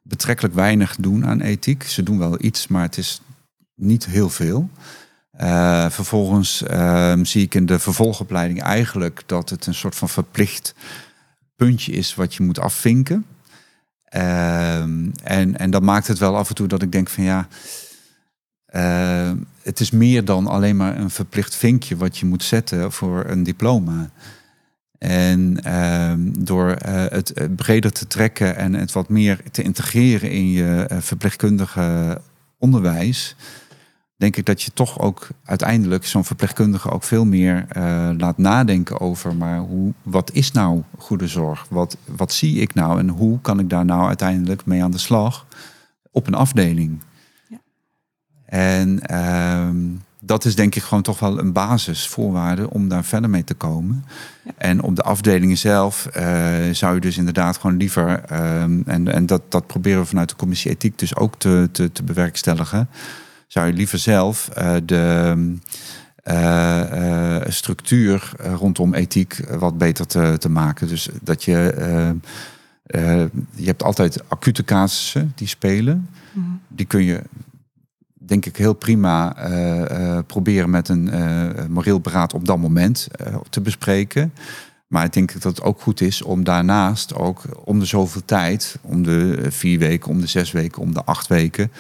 betrekkelijk 0.02 0.54
weinig 0.54 0.96
doen 1.00 1.26
aan 1.26 1.42
ethiek. 1.42 1.84
Ze 1.84 2.04
doen 2.04 2.18
wel 2.18 2.36
iets, 2.40 2.68
maar 2.68 2.82
het 2.82 2.98
is 2.98 3.22
niet 3.76 4.06
heel 4.06 4.30
veel. 4.30 4.70
Eh, 5.32 5.90
vervolgens 5.90 6.64
ehm, 6.64 7.24
zie 7.24 7.44
ik 7.44 7.56
in 7.56 7.66
de 7.66 7.80
vervolgopleiding 7.80 8.62
eigenlijk 8.62 9.24
dat 9.26 9.50
het 9.50 9.66
een 9.66 9.74
soort 9.74 9.96
van 9.96 10.10
verplicht 10.10 10.76
puntje 11.56 11.92
is 11.92 12.16
wat 12.16 12.36
je 12.36 12.44
moet 12.44 12.60
afvinken. 12.60 13.26
Ehm, 14.06 15.10
en, 15.24 15.58
en 15.58 15.72
dat 15.72 15.82
maakt 15.82 16.08
het 16.08 16.18
wel 16.18 16.38
af 16.38 16.50
en 16.50 16.56
toe 16.56 16.68
dat 16.68 16.82
ik 16.82 16.92
denk 16.92 17.10
van 17.10 17.24
ja, 17.24 17.48
eh, 18.66 19.32
het 19.62 19.80
is 19.80 19.92
meer 19.92 20.26
dan 20.26 20.48
alleen 20.48 20.76
maar 20.76 20.98
een 20.98 21.10
verplicht 21.10 21.56
vinkje 21.56 21.98
wat 21.98 22.18
je 22.18 22.26
moet 22.26 22.44
zetten 22.44 22.92
voor 22.92 23.26
een 23.28 23.44
diploma. 23.44 24.10
En 24.98 25.60
ehm, 25.64 26.20
door 26.40 26.72
eh, 26.72 27.06
het 27.10 27.34
eh, 27.34 27.46
breder 27.56 27.92
te 27.92 28.08
trekken 28.08 28.56
en 28.56 28.74
het 28.74 28.92
wat 28.92 29.10
meer 29.10 29.40
te 29.52 29.62
integreren 29.62 30.32
in 30.32 30.52
je 30.52 30.86
eh, 30.90 30.98
verpleegkundige 31.00 32.22
onderwijs, 32.58 33.36
denk 34.16 34.36
ik 34.38 34.46
dat 34.46 34.62
je 34.62 34.72
toch 34.74 35.00
ook 35.00 35.28
uiteindelijk 35.44 36.06
zo'n 36.06 36.26
verpleegkundige 36.26 36.92
ook 36.92 37.04
veel 37.04 37.26
meer 37.26 37.66
eh, 37.70 38.10
laat 38.18 38.38
nadenken 38.38 39.00
over, 39.00 39.36
maar 39.36 39.60
hoe, 39.60 39.94
wat 40.04 40.32
is 40.32 40.52
nou 40.52 40.84
goede 40.98 41.28
zorg? 41.28 41.66
Wat, 41.70 41.98
wat 42.06 42.34
zie 42.34 42.60
ik 42.60 42.74
nou 42.74 43.00
en 43.00 43.10
hoe 43.10 43.42
kan 43.42 43.60
ik 43.60 43.70
daar 43.70 43.86
nou 43.86 44.08
uiteindelijk 44.08 44.66
mee 44.66 44.84
aan 44.84 44.92
de 44.92 44.98
slag 44.98 45.46
op 46.12 46.28
een 46.28 46.34
afdeling? 46.34 47.02
Ja. 47.48 47.60
En 48.46 49.00
ehm, 49.08 49.78
dat 50.20 50.46
is 50.46 50.56
denk 50.56 50.76
ik 50.76 50.84
gewoon 50.84 51.04
toch 51.04 51.20
wel 51.20 51.40
een 51.40 51.54
basisvoorwaarde 51.54 52.70
om 52.70 52.88
daar 52.88 53.04
verder 53.04 53.30
mee 53.30 53.44
te 53.44 53.54
komen. 53.54 54.06
Ja. 54.44 54.52
En 54.58 54.82
op 54.82 54.96
de 54.96 55.04
afdelingen 55.04 55.58
zelf 55.58 56.06
eh, 56.06 56.54
zou 56.72 56.94
je 56.94 57.02
dus 57.02 57.18
inderdaad 57.18 57.58
gewoon 57.58 57.78
liever, 57.78 58.24
ehm, 58.24 58.82
en, 58.86 59.08
en 59.08 59.26
dat, 59.26 59.42
dat 59.50 59.68
proberen 59.68 60.00
we 60.00 60.06
vanuit 60.06 60.30
de 60.30 60.36
commissie 60.36 60.72
ethiek 60.72 61.00
dus 61.00 61.16
ook 61.16 61.40
te, 61.40 61.70
te, 61.72 61.92
te 61.92 62.04
bewerkstelligen, 62.04 62.90
zou 63.56 63.68
je 63.68 63.74
liever 63.74 64.00
zelf 64.00 64.50
eh, 64.50 64.76
de 64.86 65.34
eh, 66.16 67.38
eh, 67.38 67.50
structuur 67.50 68.32
rondom 68.38 68.94
ethiek 68.94 69.40
wat 69.50 69.78
beter 69.78 70.08
te, 70.08 70.36
te 70.40 70.50
maken. 70.50 70.88
Dus 70.88 71.10
dat 71.22 71.44
je, 71.44 71.76
je 73.56 73.66
hebt 73.66 73.84
altijd 73.84 74.30
acute 74.30 74.64
casussen 74.64 75.32
die 75.36 75.48
spelen. 75.48 76.10
Mhm. 76.32 76.46
Die 76.68 76.86
kun 76.86 77.04
je 77.04 77.22
denk 78.14 78.46
ik 78.46 78.58
heel 78.58 78.74
prima 78.74 79.36
proberen 80.28 80.70
met 80.70 80.90
een 80.90 81.10
eh, 81.10 81.66
moreel 81.70 82.00
beraad 82.00 82.34
op 82.34 82.46
dat 82.46 82.58
moment 82.58 83.08
te 83.50 83.62
bespreken. 83.62 84.34
Maar 84.88 85.06
ik 85.06 85.14
denk 85.14 85.34
dat 85.34 85.44
het 85.44 85.62
ook 85.62 85.82
goed 85.82 86.02
is 86.02 86.22
om 86.22 86.44
daarnaast 86.44 87.16
ook 87.16 87.42
om 87.64 87.80
de 87.80 87.86
zoveel 87.86 88.26
tijd, 88.26 88.78
om 88.82 89.04
de 89.04 89.46
vier 89.50 89.80
weken, 89.80 90.10
om 90.10 90.22
de 90.22 90.28
zes 90.28 90.52
weken, 90.52 90.82
om 90.82 90.94
de 90.94 91.04
acht 91.04 91.28
weken, 91.28 91.72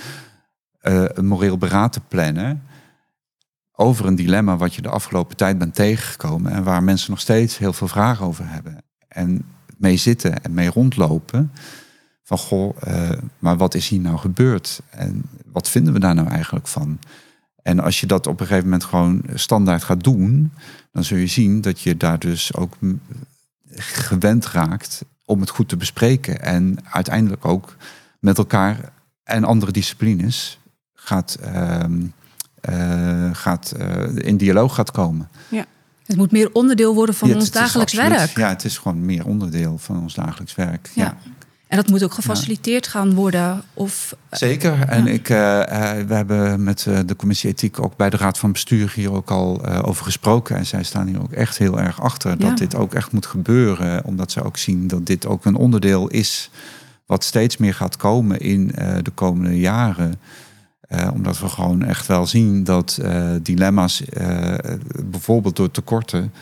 een 0.85 1.25
moreel 1.25 1.57
beraad 1.57 1.93
te 1.93 2.01
plannen 2.07 2.63
over 3.75 4.05
een 4.05 4.15
dilemma 4.15 4.57
wat 4.57 4.73
je 4.73 4.81
de 4.81 4.89
afgelopen 4.89 5.35
tijd 5.35 5.57
bent 5.57 5.75
tegengekomen 5.75 6.51
en 6.51 6.63
waar 6.63 6.83
mensen 6.83 7.11
nog 7.11 7.19
steeds 7.19 7.57
heel 7.57 7.73
veel 7.73 7.87
vragen 7.87 8.25
over 8.25 8.49
hebben. 8.49 8.83
En 9.07 9.45
mee 9.77 9.97
zitten 9.97 10.43
en 10.43 10.53
mee 10.53 10.69
rondlopen. 10.69 11.51
Van 12.23 12.37
goh, 12.37 12.75
eh, 12.79 13.09
maar 13.39 13.57
wat 13.57 13.73
is 13.73 13.87
hier 13.87 13.99
nou 13.99 14.17
gebeurd? 14.17 14.81
En 14.89 15.23
wat 15.45 15.69
vinden 15.69 15.93
we 15.93 15.99
daar 15.99 16.15
nou 16.15 16.27
eigenlijk 16.27 16.67
van? 16.67 16.99
En 17.61 17.79
als 17.79 17.99
je 17.99 18.07
dat 18.07 18.27
op 18.27 18.39
een 18.39 18.45
gegeven 18.45 18.69
moment 18.69 18.83
gewoon 18.83 19.21
standaard 19.33 19.83
gaat 19.83 20.03
doen, 20.03 20.51
dan 20.91 21.03
zul 21.03 21.17
je 21.17 21.27
zien 21.27 21.61
dat 21.61 21.81
je 21.81 21.97
daar 21.97 22.19
dus 22.19 22.55
ook 22.55 22.73
gewend 23.75 24.45
raakt 24.47 25.05
om 25.25 25.39
het 25.39 25.49
goed 25.49 25.69
te 25.69 25.77
bespreken. 25.77 26.41
En 26.41 26.77
uiteindelijk 26.89 27.45
ook 27.45 27.75
met 28.19 28.37
elkaar 28.37 28.91
en 29.23 29.43
andere 29.43 29.71
disciplines 29.71 30.59
gaat, 31.05 31.37
ehm, 31.41 32.01
eh, 32.61 33.29
gaat 33.31 33.71
eh, 33.71 34.15
in 34.15 34.37
dialoog 34.37 34.75
gaat 34.75 34.91
komen. 34.91 35.29
Het 36.05 36.17
moet 36.17 36.31
meer 36.31 36.49
onderdeel 36.53 36.93
worden 36.93 37.15
van 37.15 37.29
Ja, 37.29 37.35
ons 37.35 37.51
dagelijks 37.51 37.97
absoluut- 37.97 38.17
werk. 38.17 38.37
Ja, 38.37 38.49
het 38.49 38.65
is 38.65 38.77
gewoon 38.77 39.05
meer 39.05 39.25
onderdeel 39.25 39.77
van 39.77 40.01
ons 40.01 40.13
dagelijks 40.13 40.55
werk. 40.55 40.89
Ja. 40.93 41.03
Ja. 41.03 41.17
En 41.67 41.77
dat 41.77 41.87
moet 41.89 42.03
ook 42.03 42.13
gefaciliteerd 42.13 42.87
gaan 42.87 43.13
worden. 43.13 43.61
Of, 43.73 44.15
Zeker. 44.31 44.81
En 44.87 45.07
ik, 45.07 45.29
uh, 45.29 45.37
we 46.07 46.13
hebben 46.13 46.63
met 46.63 46.87
de 47.05 47.15
commissie 47.15 47.49
ethiek 47.49 47.79
ook 47.79 47.95
bij 47.97 48.09
de 48.09 48.17
raad 48.17 48.37
van 48.37 48.51
bestuur 48.51 48.91
hier 48.95 49.11
ook 49.11 49.31
al 49.31 49.65
over 49.65 50.05
gesproken. 50.05 50.55
En 50.55 50.65
zij 50.65 50.83
staan 50.83 51.07
hier 51.07 51.21
ook 51.21 51.31
echt 51.31 51.57
heel 51.57 51.79
erg 51.79 52.01
achter 52.01 52.37
dat 52.39 52.57
dit 52.57 52.75
ook 52.75 52.93
echt 52.93 53.11
moet 53.11 53.25
gebeuren. 53.25 54.03
Omdat 54.05 54.31
ze 54.31 54.43
ook 54.43 54.57
zien 54.57 54.87
dat 54.87 55.05
dit 55.05 55.25
ook 55.25 55.45
een 55.45 55.55
onderdeel 55.55 56.07
is 56.07 56.49
wat 57.05 57.23
steeds 57.23 57.57
meer 57.57 57.73
gaat 57.73 57.97
komen 57.97 58.39
in 58.39 58.67
de 59.01 59.11
komende 59.13 59.59
jaren. 59.59 60.19
Omdat 61.13 61.39
we 61.39 61.49
gewoon 61.49 61.83
echt 61.83 62.07
wel 62.07 62.27
zien 62.27 62.63
dat 62.63 62.99
dilemma's, 63.41 64.03
bijvoorbeeld 65.03 65.55
door 65.55 65.71
tekorten, 65.71 66.33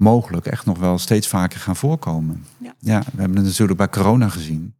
mogelijk 0.00 0.46
echt 0.46 0.66
nog 0.66 0.78
wel 0.78 0.98
steeds 0.98 1.28
vaker 1.28 1.60
gaan 1.60 1.76
voorkomen. 1.76 2.46
Ja. 2.58 2.74
ja, 2.78 2.98
we 2.98 3.20
hebben 3.20 3.36
het 3.36 3.46
natuurlijk 3.46 3.78
bij 3.78 3.88
corona 3.88 4.28
gezien. 4.28 4.74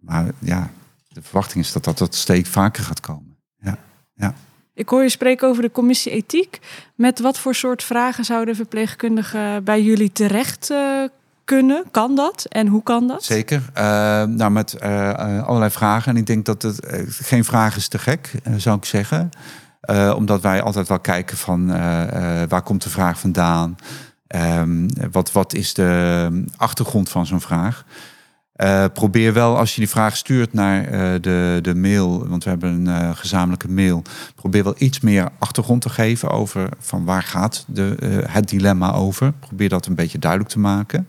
Maar 0.00 0.30
ja, 0.38 0.70
de 1.08 1.22
verwachting 1.22 1.64
is 1.64 1.72
dat 1.72 1.84
dat, 1.84 1.98
dat 1.98 2.14
steeds 2.14 2.48
vaker 2.48 2.82
gaat 2.82 3.00
komen. 3.00 3.36
Ja. 3.58 3.78
ja. 4.14 4.34
Ik 4.74 4.88
hoor 4.88 5.02
je 5.02 5.08
spreken 5.08 5.48
over 5.48 5.62
de 5.62 5.70
commissie 5.70 6.12
ethiek. 6.12 6.58
Met 6.94 7.20
wat 7.20 7.38
voor 7.38 7.54
soort 7.54 7.82
vragen 7.82 8.24
zouden 8.24 8.56
verpleegkundigen 8.56 9.64
bij 9.64 9.82
jullie 9.82 10.12
terecht 10.12 10.74
Kan 11.90 12.14
dat? 12.14 12.46
En 12.48 12.66
hoe 12.66 12.82
kan 12.82 13.06
dat? 13.06 13.24
Zeker. 13.24 13.62
Uh, 13.78 13.82
nou, 14.22 14.50
met 14.50 14.76
uh, 14.82 15.42
allerlei 15.42 15.70
vragen. 15.70 16.12
En 16.12 16.18
ik 16.18 16.26
denk 16.26 16.44
dat 16.44 16.62
het 16.62 16.80
geen 17.08 17.44
vraag 17.44 17.76
is 17.76 17.88
te 17.88 17.98
gek, 17.98 18.32
zou 18.56 18.76
ik 18.76 18.84
zeggen. 18.84 19.30
Omdat 20.16 20.40
wij 20.40 20.62
altijd 20.62 20.88
wel 20.88 21.00
kijken 21.00 21.36
van 21.36 21.66
waar 22.48 22.62
komt 22.62 22.82
de 22.82 22.90
vraag 22.90 23.18
vandaan? 23.18 23.76
Um, 24.58 24.86
wat, 25.10 25.32
wat 25.32 25.54
is 25.54 25.74
de 25.74 26.44
achtergrond 26.56 27.08
van 27.08 27.26
zo'n 27.26 27.40
vraag? 27.40 27.84
probeer 28.92 29.32
wel 29.32 29.58
als 29.58 29.74
je 29.74 29.80
die 29.80 29.90
vraag 29.90 30.16
stuurt 30.16 30.52
naar 30.52 30.90
de, 31.20 31.58
de 31.62 31.74
mail, 31.74 32.28
want 32.28 32.44
we 32.44 32.50
hebben 32.50 32.86
een 32.86 33.16
gezamenlijke 33.16 33.68
mail. 33.68 34.02
Probeer 34.34 34.64
wel 34.64 34.74
iets 34.78 35.00
meer 35.00 35.28
achtergrond 35.38 35.82
te 35.82 35.90
geven 35.90 36.30
over 36.30 36.68
van 36.78 37.04
waar 37.04 37.22
gaat 37.22 37.64
de, 37.68 37.96
het 38.28 38.48
dilemma 38.48 38.92
over. 38.92 39.32
Probeer 39.32 39.68
dat 39.68 39.86
een 39.86 39.94
beetje 39.94 40.18
duidelijk 40.18 40.50
te 40.50 40.58
maken. 40.58 41.06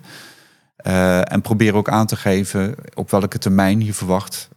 En 0.84 1.42
probeer 1.42 1.76
ook 1.76 1.90
aan 1.90 2.08
te 2.08 2.16
geven 2.16 2.76
op 2.94 3.12
welke 3.12 3.38
termijn 3.38 3.86
je 3.86 3.94
verwacht 3.94 4.50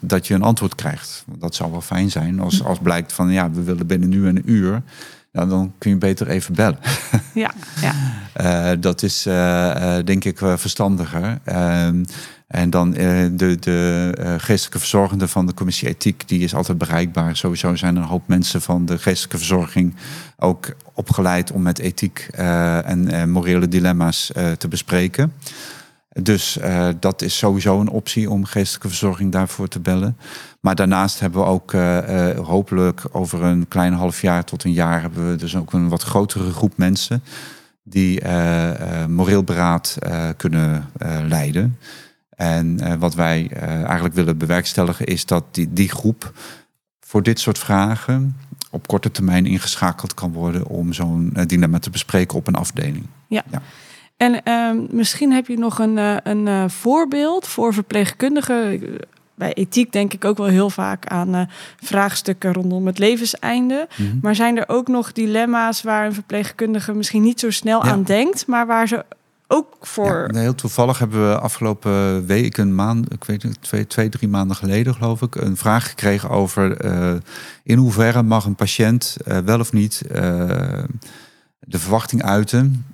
dat 0.00 0.26
je 0.26 0.34
een 0.34 0.42
antwoord 0.42 0.74
krijgt. 0.74 1.24
Dat 1.38 1.54
zou 1.54 1.70
wel 1.70 1.80
fijn 1.80 2.10
zijn 2.10 2.40
als, 2.40 2.64
als 2.64 2.78
blijkt 2.78 3.12
van 3.12 3.30
ja, 3.30 3.50
we 3.50 3.62
willen 3.62 3.86
binnen 3.86 4.08
nu 4.08 4.26
een 4.26 4.50
uur. 4.50 4.82
Nou, 5.32 5.48
dan 5.48 5.72
kun 5.78 5.90
je 5.90 5.96
beter 5.96 6.28
even 6.28 6.54
bellen. 6.54 6.78
Ja, 7.34 7.52
ja. 7.80 7.94
Uh, 8.40 8.76
dat 8.88 9.02
is 9.02 9.26
uh, 9.26 9.96
denk 10.04 10.24
ik 10.24 10.38
verstandiger. 10.38 11.38
Ehm, 11.44 12.04
en 12.46 12.70
dan 12.70 12.90
de, 12.90 13.56
de 13.60 14.12
geestelijke 14.38 14.78
verzorgende 14.78 15.28
van 15.28 15.46
de 15.46 15.54
commissie 15.54 15.88
ethiek, 15.88 16.28
die 16.28 16.40
is 16.40 16.54
altijd 16.54 16.78
bereikbaar. 16.78 17.36
Sowieso 17.36 17.74
zijn 17.76 17.96
er 17.96 18.02
een 18.02 18.08
hoop 18.08 18.28
mensen 18.28 18.62
van 18.62 18.86
de 18.86 18.98
geestelijke 18.98 19.38
verzorging 19.38 19.94
ook 20.36 20.74
opgeleid 20.94 21.52
om 21.52 21.62
met 21.62 21.78
ethiek 21.78 22.28
en 22.84 23.30
morele 23.30 23.68
dilemma's 23.68 24.30
te 24.58 24.68
bespreken. 24.68 25.32
Dus 26.18 26.56
uh, 26.56 26.88
dat 27.00 27.22
is 27.22 27.38
sowieso 27.38 27.80
een 27.80 27.88
optie 27.88 28.30
om 28.30 28.44
geestelijke 28.44 28.88
verzorging 28.88 29.32
daarvoor 29.32 29.68
te 29.68 29.80
bellen. 29.80 30.16
Maar 30.60 30.74
daarnaast 30.74 31.20
hebben 31.20 31.40
we 31.40 31.46
ook 31.46 31.72
uh, 31.72 32.28
uh, 32.28 32.38
hopelijk 32.38 33.02
over 33.12 33.42
een 33.42 33.68
klein 33.68 33.92
half 33.92 34.20
jaar 34.20 34.44
tot 34.44 34.64
een 34.64 34.72
jaar 34.72 35.00
hebben 35.00 35.30
we 35.30 35.36
dus 35.36 35.56
ook 35.56 35.72
een 35.72 35.88
wat 35.88 36.02
grotere 36.02 36.52
groep 36.52 36.76
mensen 36.76 37.22
die 37.82 38.22
moreel 39.08 39.44
beraad 39.44 39.98
kunnen 40.36 40.90
leiden. 41.28 41.78
En 42.36 42.98
wat 42.98 43.14
wij 43.14 43.50
eigenlijk 43.84 44.14
willen 44.14 44.38
bewerkstelligen 44.38 45.06
is 45.06 45.26
dat 45.26 45.44
die, 45.50 45.72
die 45.72 45.88
groep 45.88 46.32
voor 47.00 47.22
dit 47.22 47.40
soort 47.40 47.58
vragen 47.58 48.36
op 48.70 48.86
korte 48.86 49.10
termijn 49.10 49.46
ingeschakeld 49.46 50.14
kan 50.14 50.32
worden 50.32 50.66
om 50.66 50.92
zo'n 50.92 51.36
dilemma 51.46 51.78
te 51.78 51.90
bespreken 51.90 52.36
op 52.36 52.46
een 52.46 52.54
afdeling. 52.54 53.06
ja. 53.26 53.44
ja. 53.50 53.62
En 54.20 54.40
uh, 54.44 54.82
misschien 54.90 55.32
heb 55.32 55.46
je 55.46 55.58
nog 55.58 55.78
een, 55.78 55.96
uh, 55.96 56.16
een 56.22 56.46
uh, 56.46 56.64
voorbeeld 56.68 57.46
voor 57.46 57.74
verpleegkundigen. 57.74 58.80
Bij 59.34 59.52
ethiek 59.52 59.92
denk 59.92 60.12
ik 60.12 60.24
ook 60.24 60.36
wel 60.36 60.46
heel 60.46 60.70
vaak 60.70 61.06
aan 61.06 61.34
uh, 61.34 61.42
vraagstukken 61.82 62.52
rondom 62.52 62.86
het 62.86 62.98
levenseinde. 62.98 63.88
Mm 63.96 64.06
-hmm. 64.06 64.18
Maar 64.22 64.34
zijn 64.34 64.56
er 64.56 64.68
ook 64.68 64.88
nog 64.88 65.12
dilemma's 65.12 65.82
waar 65.82 66.06
een 66.06 66.14
verpleegkundige 66.14 66.92
misschien 66.92 67.22
niet 67.22 67.40
zo 67.40 67.50
snel 67.50 67.84
ja. 67.84 67.90
aan 67.90 68.02
denkt, 68.02 68.46
maar 68.46 68.66
waar 68.66 68.88
ze 68.88 69.04
ook 69.46 69.76
voor. 69.80 70.28
Ja, 70.32 70.40
heel 70.40 70.54
toevallig 70.54 70.98
hebben 70.98 71.28
we 71.28 71.38
afgelopen 71.38 72.26
week, 72.26 72.56
een 72.56 72.74
maand, 72.74 73.12
ik 73.12 73.24
weet 73.24 73.44
niet, 73.44 73.62
twee, 73.62 73.86
twee, 73.86 74.08
drie 74.08 74.28
maanden 74.28 74.56
geleden 74.56 74.94
geloof 74.94 75.22
ik, 75.22 75.34
een 75.34 75.56
vraag 75.56 75.88
gekregen 75.88 76.30
over 76.30 76.84
in 77.62 77.78
hoeverre 77.78 78.22
mag 78.22 78.44
een 78.44 78.54
patiënt 78.54 79.16
wel 79.44 79.60
of 79.60 79.72
niet 79.72 80.02
de 81.60 81.78
verwachting 81.78 82.22
uiten 82.22 82.84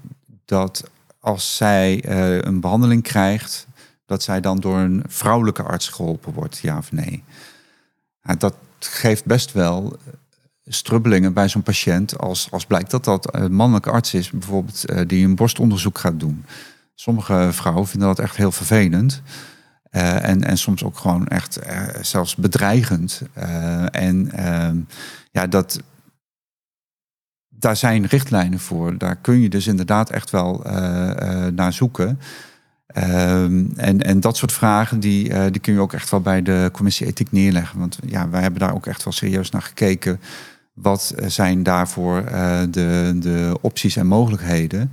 dat 0.44 0.90
als 1.26 1.56
zij 1.56 2.04
uh, 2.08 2.38
een 2.38 2.60
behandeling 2.60 3.02
krijgt, 3.02 3.66
dat 4.04 4.22
zij 4.22 4.40
dan 4.40 4.60
door 4.60 4.78
een 4.78 5.04
vrouwelijke 5.08 5.62
arts 5.62 5.88
geholpen 5.88 6.32
wordt, 6.32 6.58
ja 6.58 6.78
of 6.78 6.92
nee. 6.92 7.24
Dat 8.38 8.54
geeft 8.78 9.24
best 9.24 9.52
wel 9.52 9.96
strubbelingen 10.66 11.32
bij 11.32 11.48
zo'n 11.48 11.62
patiënt 11.62 12.18
als, 12.18 12.50
als 12.50 12.66
blijkt 12.66 12.90
dat 12.90 13.04
dat 13.04 13.34
een 13.34 13.54
mannelijke 13.54 13.90
arts 13.90 14.14
is, 14.14 14.30
bijvoorbeeld 14.30 14.90
uh, 14.90 15.00
die 15.06 15.24
een 15.24 15.34
borstonderzoek 15.34 15.98
gaat 15.98 16.20
doen. 16.20 16.44
Sommige 16.94 17.48
vrouwen 17.52 17.86
vinden 17.86 18.08
dat 18.08 18.18
echt 18.18 18.36
heel 18.36 18.52
vervelend. 18.52 19.22
En, 19.90 20.44
en 20.44 20.58
soms 20.58 20.84
ook 20.84 20.96
gewoon 20.96 21.26
echt 21.26 21.58
zelfs 22.00 22.34
bedreigend. 22.34 23.22
en 23.90 24.32
ehm, 24.32 24.78
ja, 25.30 25.46
dat, 25.46 25.80
daar 27.58 27.76
zijn 27.76 28.06
richtlijnen 28.06 28.58
voor. 28.58 28.98
Daar 28.98 29.16
kun 29.16 29.40
je 29.40 29.48
dus 29.48 29.66
inderdaad 29.66 30.10
echt 30.10 30.30
wel 30.30 30.66
uh, 30.66 30.72
uh, 31.22 31.46
naar 31.46 31.72
zoeken. 31.72 32.20
Uh, 32.96 33.42
en, 33.76 34.02
en 34.02 34.20
dat 34.20 34.36
soort 34.36 34.52
vragen, 34.52 35.00
die, 35.00 35.28
uh, 35.28 35.44
die 35.50 35.60
kun 35.60 35.72
je 35.72 35.80
ook 35.80 35.92
echt 35.92 36.10
wel 36.10 36.20
bij 36.20 36.42
de 36.42 36.68
commissie 36.72 37.06
ethiek 37.06 37.32
neerleggen. 37.32 37.78
Want 37.78 37.98
ja, 38.06 38.28
wij 38.28 38.42
hebben 38.42 38.60
daar 38.60 38.74
ook 38.74 38.86
echt 38.86 39.04
wel 39.04 39.12
serieus 39.12 39.50
naar 39.50 39.62
gekeken. 39.62 40.20
Wat 40.74 41.14
zijn 41.26 41.62
daarvoor 41.62 42.24
de, 42.70 43.16
de 43.18 43.58
opties 43.60 43.96
en 43.96 44.06
mogelijkheden? 44.06 44.92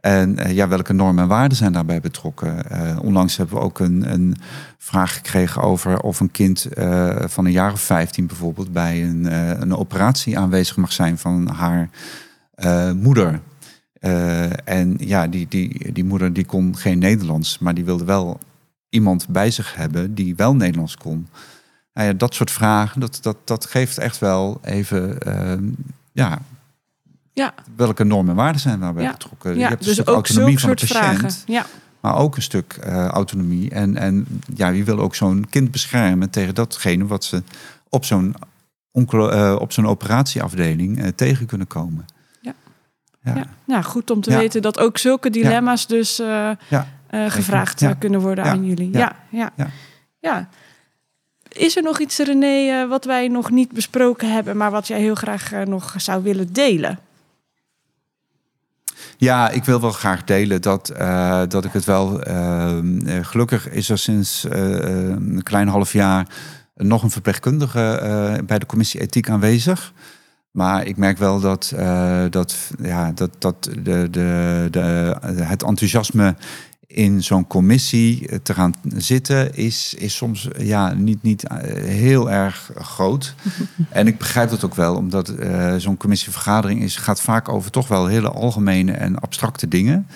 En 0.00 0.38
uh, 0.38 0.54
ja, 0.54 0.68
welke 0.68 0.92
normen 0.92 1.22
en 1.22 1.28
waarden 1.28 1.56
zijn 1.56 1.72
daarbij 1.72 2.00
betrokken? 2.00 2.64
Uh, 2.72 2.98
onlangs 3.02 3.36
hebben 3.36 3.56
we 3.56 3.62
ook 3.62 3.78
een, 3.78 4.12
een, 4.12 4.36
vraag 4.78 5.14
gekregen 5.14 5.62
over 5.62 6.00
of 6.00 6.20
een 6.20 6.30
kind 6.30 6.66
uh, 6.78 7.16
van 7.26 7.44
een 7.44 7.52
jaar 7.52 7.72
of 7.72 7.80
15 7.80 8.26
bijvoorbeeld 8.26 8.72
bij 8.72 9.04
een, 9.04 9.24
een 9.62 9.76
operatie 9.76 10.38
aanwezig 10.38 10.76
mag 10.76 10.92
zijn 10.92 11.18
van 11.18 11.48
haar 11.48 11.90
moeder. 12.94 13.40
en 14.64 14.94
ja, 14.98 15.26
die, 15.26 15.46
die, 15.48 15.92
die 15.92 16.04
moeder 16.04 16.32
die 16.32 16.44
kon 16.44 16.76
geen 16.76 16.98
Nederlands, 16.98 17.58
maar 17.58 17.74
die 17.74 17.84
wilde 17.84 18.04
wel 18.04 18.38
iemand 18.88 19.28
bij 19.28 19.50
zich 19.50 19.74
hebben 19.74 20.14
die 20.14 20.36
wel 20.36 20.54
Nederlands 20.54 20.96
kon. 20.96 21.28
Nou 21.92 22.06
ja, 22.06 22.12
dat 22.12 22.34
soort 22.34 22.50
vragen, 22.50 23.00
dat, 23.00 23.18
dat, 23.22 23.36
dat 23.44 23.66
geeft 23.66 23.98
echt 23.98 24.18
wel 24.18 24.60
even 24.62 25.18
ja, 26.12 26.38
ja. 27.38 27.54
Welke 27.76 28.04
normen 28.04 28.30
en 28.30 28.36
waarden 28.36 28.60
zijn 28.60 28.80
daarbij 28.80 29.02
ja. 29.02 29.10
betrokken? 29.10 29.50
Ja, 29.50 29.56
je 29.56 29.68
hebt 29.68 29.78
dus 29.78 29.96
een 29.96 30.02
stuk 30.02 30.14
autonomie 30.14 30.58
van 30.58 30.70
de 30.70 30.86
patiënt. 30.86 31.42
Ja. 31.46 31.66
Maar 32.00 32.16
ook 32.16 32.36
een 32.36 32.42
stuk 32.42 32.78
uh, 32.86 33.06
autonomie. 33.06 33.70
En, 33.70 33.96
en 33.96 34.26
ja, 34.54 34.70
wie 34.70 34.84
wil 34.84 34.98
ook 34.98 35.14
zo'n 35.14 35.46
kind 35.50 35.70
beschermen 35.70 36.30
tegen 36.30 36.54
datgene 36.54 37.06
wat 37.06 37.24
ze 37.24 37.42
op 37.88 38.04
zo'n 38.04 38.34
uh, 38.92 39.56
op 39.58 39.72
zo'n 39.72 39.86
operatieafdeling 39.86 40.98
uh, 40.98 41.08
tegen 41.08 41.46
kunnen 41.46 41.66
komen. 41.66 42.06
Ja. 42.40 42.54
Ja. 43.22 43.34
ja. 43.34 43.46
Nou, 43.64 43.82
goed 43.82 44.10
om 44.10 44.20
te 44.20 44.36
weten 44.36 44.62
dat 44.62 44.78
ook 44.78 44.98
zulke 44.98 45.30
dilemma's 45.30 45.86
dus 45.86 46.22
gevraagd 47.10 47.84
kunnen 47.98 48.20
worden 48.20 48.44
aan 48.44 48.64
jullie. 48.64 48.92
Ja. 48.92 49.16
Ja. 49.28 49.52
Ja. 50.20 50.48
Is 51.48 51.76
er 51.76 51.82
nog 51.82 52.00
iets, 52.00 52.18
René, 52.18 52.86
wat 52.88 53.04
wij 53.04 53.28
nog 53.28 53.50
niet 53.50 53.72
besproken 53.72 54.32
hebben, 54.32 54.56
maar 54.56 54.70
wat 54.70 54.86
jij 54.86 55.00
heel 55.00 55.14
graag 55.14 55.50
nog 55.64 55.94
zou 55.96 56.22
willen 56.22 56.52
delen? 56.52 56.98
Ja, 59.20 59.50
ik 59.50 59.64
wil 59.64 59.80
wel 59.80 59.92
graag 59.92 60.24
delen 60.24 60.62
dat, 60.62 60.92
uh, 60.98 61.42
dat 61.48 61.64
ik 61.64 61.72
het 61.72 61.84
wel. 61.84 62.28
Uh, 62.28 62.78
gelukkig 63.22 63.68
is 63.68 63.88
er 63.88 63.98
sinds 63.98 64.44
uh, 64.44 64.52
een 64.52 65.40
klein 65.42 65.68
half 65.68 65.92
jaar 65.92 66.26
nog 66.74 67.02
een 67.02 67.10
verpleegkundige 67.10 68.42
bij 68.46 68.58
de 68.58 68.66
commissie 68.66 69.00
ethiek 69.00 69.30
aanwezig. 69.30 69.92
Maar 70.50 70.86
ik 70.86 70.96
merk 70.96 71.18
wel 71.18 71.40
dat, 71.40 71.72
dat, 72.30 72.56
ja, 72.82 73.12
dat, 73.12 73.30
dat 73.38 73.64
de, 73.64 74.08
de, 74.10 74.68
de, 74.70 75.16
het 75.22 75.62
enthousiasme 75.62 76.34
in 76.88 77.22
zo'n 77.22 77.46
commissie 77.46 78.28
eh, 78.28 78.38
te 78.42 78.54
gaan 78.54 78.74
zitten 78.96 79.54
is, 79.54 79.94
is 79.94 80.16
soms 80.16 80.48
ja, 80.58 80.92
niet, 80.92 81.22
niet 81.22 81.44
eh, 81.44 81.56
heel 81.84 82.30
erg 82.30 82.70
groot. 82.74 83.34
en 83.90 84.06
ik 84.06 84.18
begrijp 84.18 84.50
dat 84.50 84.64
ook 84.64 84.74
wel, 84.74 84.94
omdat 84.94 85.30
uh, 85.30 85.74
zo'n 85.76 85.96
commissievergadering 85.96 86.82
is, 86.82 86.96
gaat 86.96 87.20
vaak 87.20 87.48
over 87.48 87.70
toch 87.70 87.88
wel 87.88 88.06
hele 88.06 88.30
algemene 88.30 88.92
en 88.92 89.18
abstracte 89.18 89.68
dingen. 89.68 90.06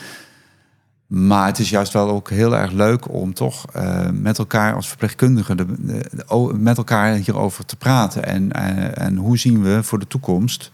Maar 1.06 1.46
het 1.46 1.58
is 1.58 1.70
juist 1.70 1.92
wel 1.92 2.08
ook 2.08 2.30
heel 2.30 2.56
erg 2.56 2.70
leuk 2.70 3.12
om 3.12 3.35
toch 3.35 3.64
uh, 3.76 4.08
met 4.11 4.38
elkaar 4.38 4.74
als 4.74 4.88
verpleegkundigen 4.88 5.56
de, 5.56 5.66
de, 5.80 6.52
met 6.58 6.76
elkaar 6.76 7.14
hierover 7.14 7.64
te 7.64 7.76
praten. 7.76 8.24
En, 8.24 8.50
uh, 8.56 8.98
en 8.98 9.16
hoe 9.16 9.38
zien 9.38 9.62
we 9.62 9.82
voor 9.82 9.98
de 9.98 10.06
toekomst 10.06 10.70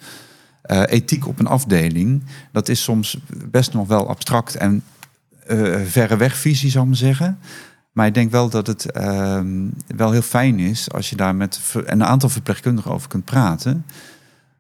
uh, 0.67 0.83
ethiek 0.87 1.27
op 1.27 1.39
een 1.39 1.47
afdeling? 1.47 2.23
Dat 2.53 2.69
is 2.69 2.83
soms 2.83 3.19
best 3.51 3.73
nog 3.73 3.87
wel 3.87 4.09
abstract 4.09 4.57
en 4.57 4.83
verre 5.85 6.17
weg 6.17 6.37
visie, 6.37 6.71
zou 6.71 6.83
ik 6.83 6.91
maar 6.91 6.99
zeggen. 6.99 7.39
Maar 7.93 8.07
ik 8.07 8.15
denk 8.15 8.31
wel 8.31 8.49
dat 8.49 8.67
het 8.67 8.91
ehm, 8.91 9.69
wel 9.87 10.11
heel 10.11 10.23
fijn 10.23 10.59
is 10.59 10.91
als 10.91 11.11
je 11.11 11.17
daar 11.17 11.35
met 11.35 11.61
een 11.85 12.05
aantal 12.05 12.29
verpleegkundigen 12.29 12.91
over 12.91 13.09
kunt 13.09 13.25
praten. 13.25 13.85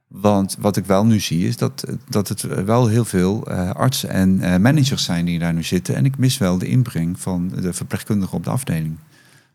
Want 0.08 0.56
wat 0.60 0.76
ik 0.76 0.84
wel 0.84 1.06
nu 1.06 1.20
zie 1.20 1.46
is 1.46 1.56
dat, 1.56 1.84
dat 2.08 2.28
het 2.28 2.42
wel 2.64 2.86
heel 2.86 3.04
veel 3.04 3.50
uh, 3.50 3.70
artsen 3.70 4.08
en 4.08 4.38
uh, 4.40 4.56
managers 4.56 5.04
zijn 5.04 5.24
die 5.24 5.38
daar 5.38 5.54
nu 5.54 5.62
zitten. 5.62 5.94
En 5.94 6.04
ik 6.04 6.18
mis 6.18 6.38
wel 6.38 6.58
de 6.58 6.66
inbreng 6.66 7.20
van 7.20 7.48
de 7.48 7.72
verpleegkundigen 7.72 8.36
op 8.36 8.44
de 8.44 8.50
afdeling. 8.50 8.96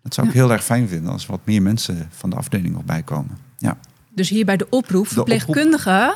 Dat 0.03 0.13
zou 0.13 0.27
ik 0.27 0.33
heel 0.33 0.51
erg 0.51 0.63
fijn 0.63 0.87
vinden 0.87 1.11
als 1.11 1.25
wat 1.25 1.39
meer 1.43 1.61
mensen 1.61 2.07
van 2.09 2.29
de 2.29 2.35
afdeling 2.35 2.73
nog 2.73 2.83
bij 2.83 3.01
komen. 3.01 3.37
Ja. 3.57 3.77
Dus 4.09 4.29
hier 4.29 4.45
bij 4.45 4.57
de 4.57 4.67
oproep, 4.69 5.07
verpleegkundigen, 5.07 6.13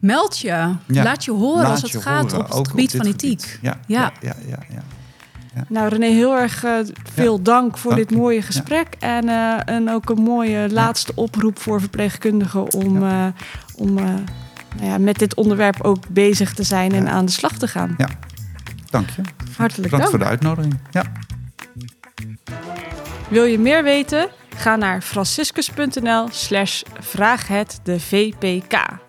meld 0.00 0.38
je. 0.38 0.48
Ja. 0.86 1.02
Laat 1.02 1.24
je 1.24 1.30
horen 1.30 1.62
Laat 1.62 1.82
als 1.82 1.92
het 1.92 2.02
gaat 2.02 2.32
horen, 2.32 2.52
op 2.52 2.58
het 2.58 2.68
gebied 2.68 2.96
van 2.96 3.06
ethiek. 3.06 3.58
Ja, 3.62 3.78
ja. 3.86 4.12
ja, 4.20 4.34
ja, 4.48 4.58
ja. 4.68 4.82
Nou, 5.68 5.88
René, 5.88 6.06
heel 6.06 6.36
erg 6.36 6.64
uh, 6.64 6.72
veel 7.14 7.42
dank 7.42 7.78
voor 7.78 7.94
dit 7.94 8.10
mooie 8.10 8.42
gesprek. 8.42 8.86
En, 8.98 9.24
uh, 9.24 9.68
en 9.68 9.90
ook 9.90 10.10
een 10.10 10.22
mooie 10.22 10.72
laatste 10.72 11.12
oproep 11.14 11.58
voor 11.58 11.80
verpleegkundigen 11.80 12.72
om, 12.72 13.02
uh, 13.02 13.26
om 13.76 13.94
nou 13.94 14.24
ja, 14.80 14.98
met 14.98 15.18
dit 15.18 15.34
onderwerp 15.34 15.82
ook 15.82 16.08
bezig 16.08 16.54
te 16.54 16.62
zijn 16.62 16.92
en 16.92 17.08
aan 17.08 17.24
de 17.24 17.32
slag 17.32 17.52
te 17.52 17.68
gaan. 17.68 17.94
Ja, 17.98 18.08
dank 18.90 19.10
je. 19.10 19.22
Hartelijk 19.56 19.90
dank. 19.90 20.02
dank 20.02 20.14
voor 20.14 20.24
de 20.24 20.30
uitnodiging. 20.30 20.78
Ja. 20.90 21.04
Wil 23.28 23.44
je 23.44 23.58
meer 23.58 23.82
weten? 23.82 24.28
Ga 24.56 24.76
naar 24.76 25.02
franciscus.nl 25.02 26.28
slash 26.30 26.82
vraag 27.00 27.48
het 27.48 27.80
de 27.82 28.00
VPK. 28.00 29.04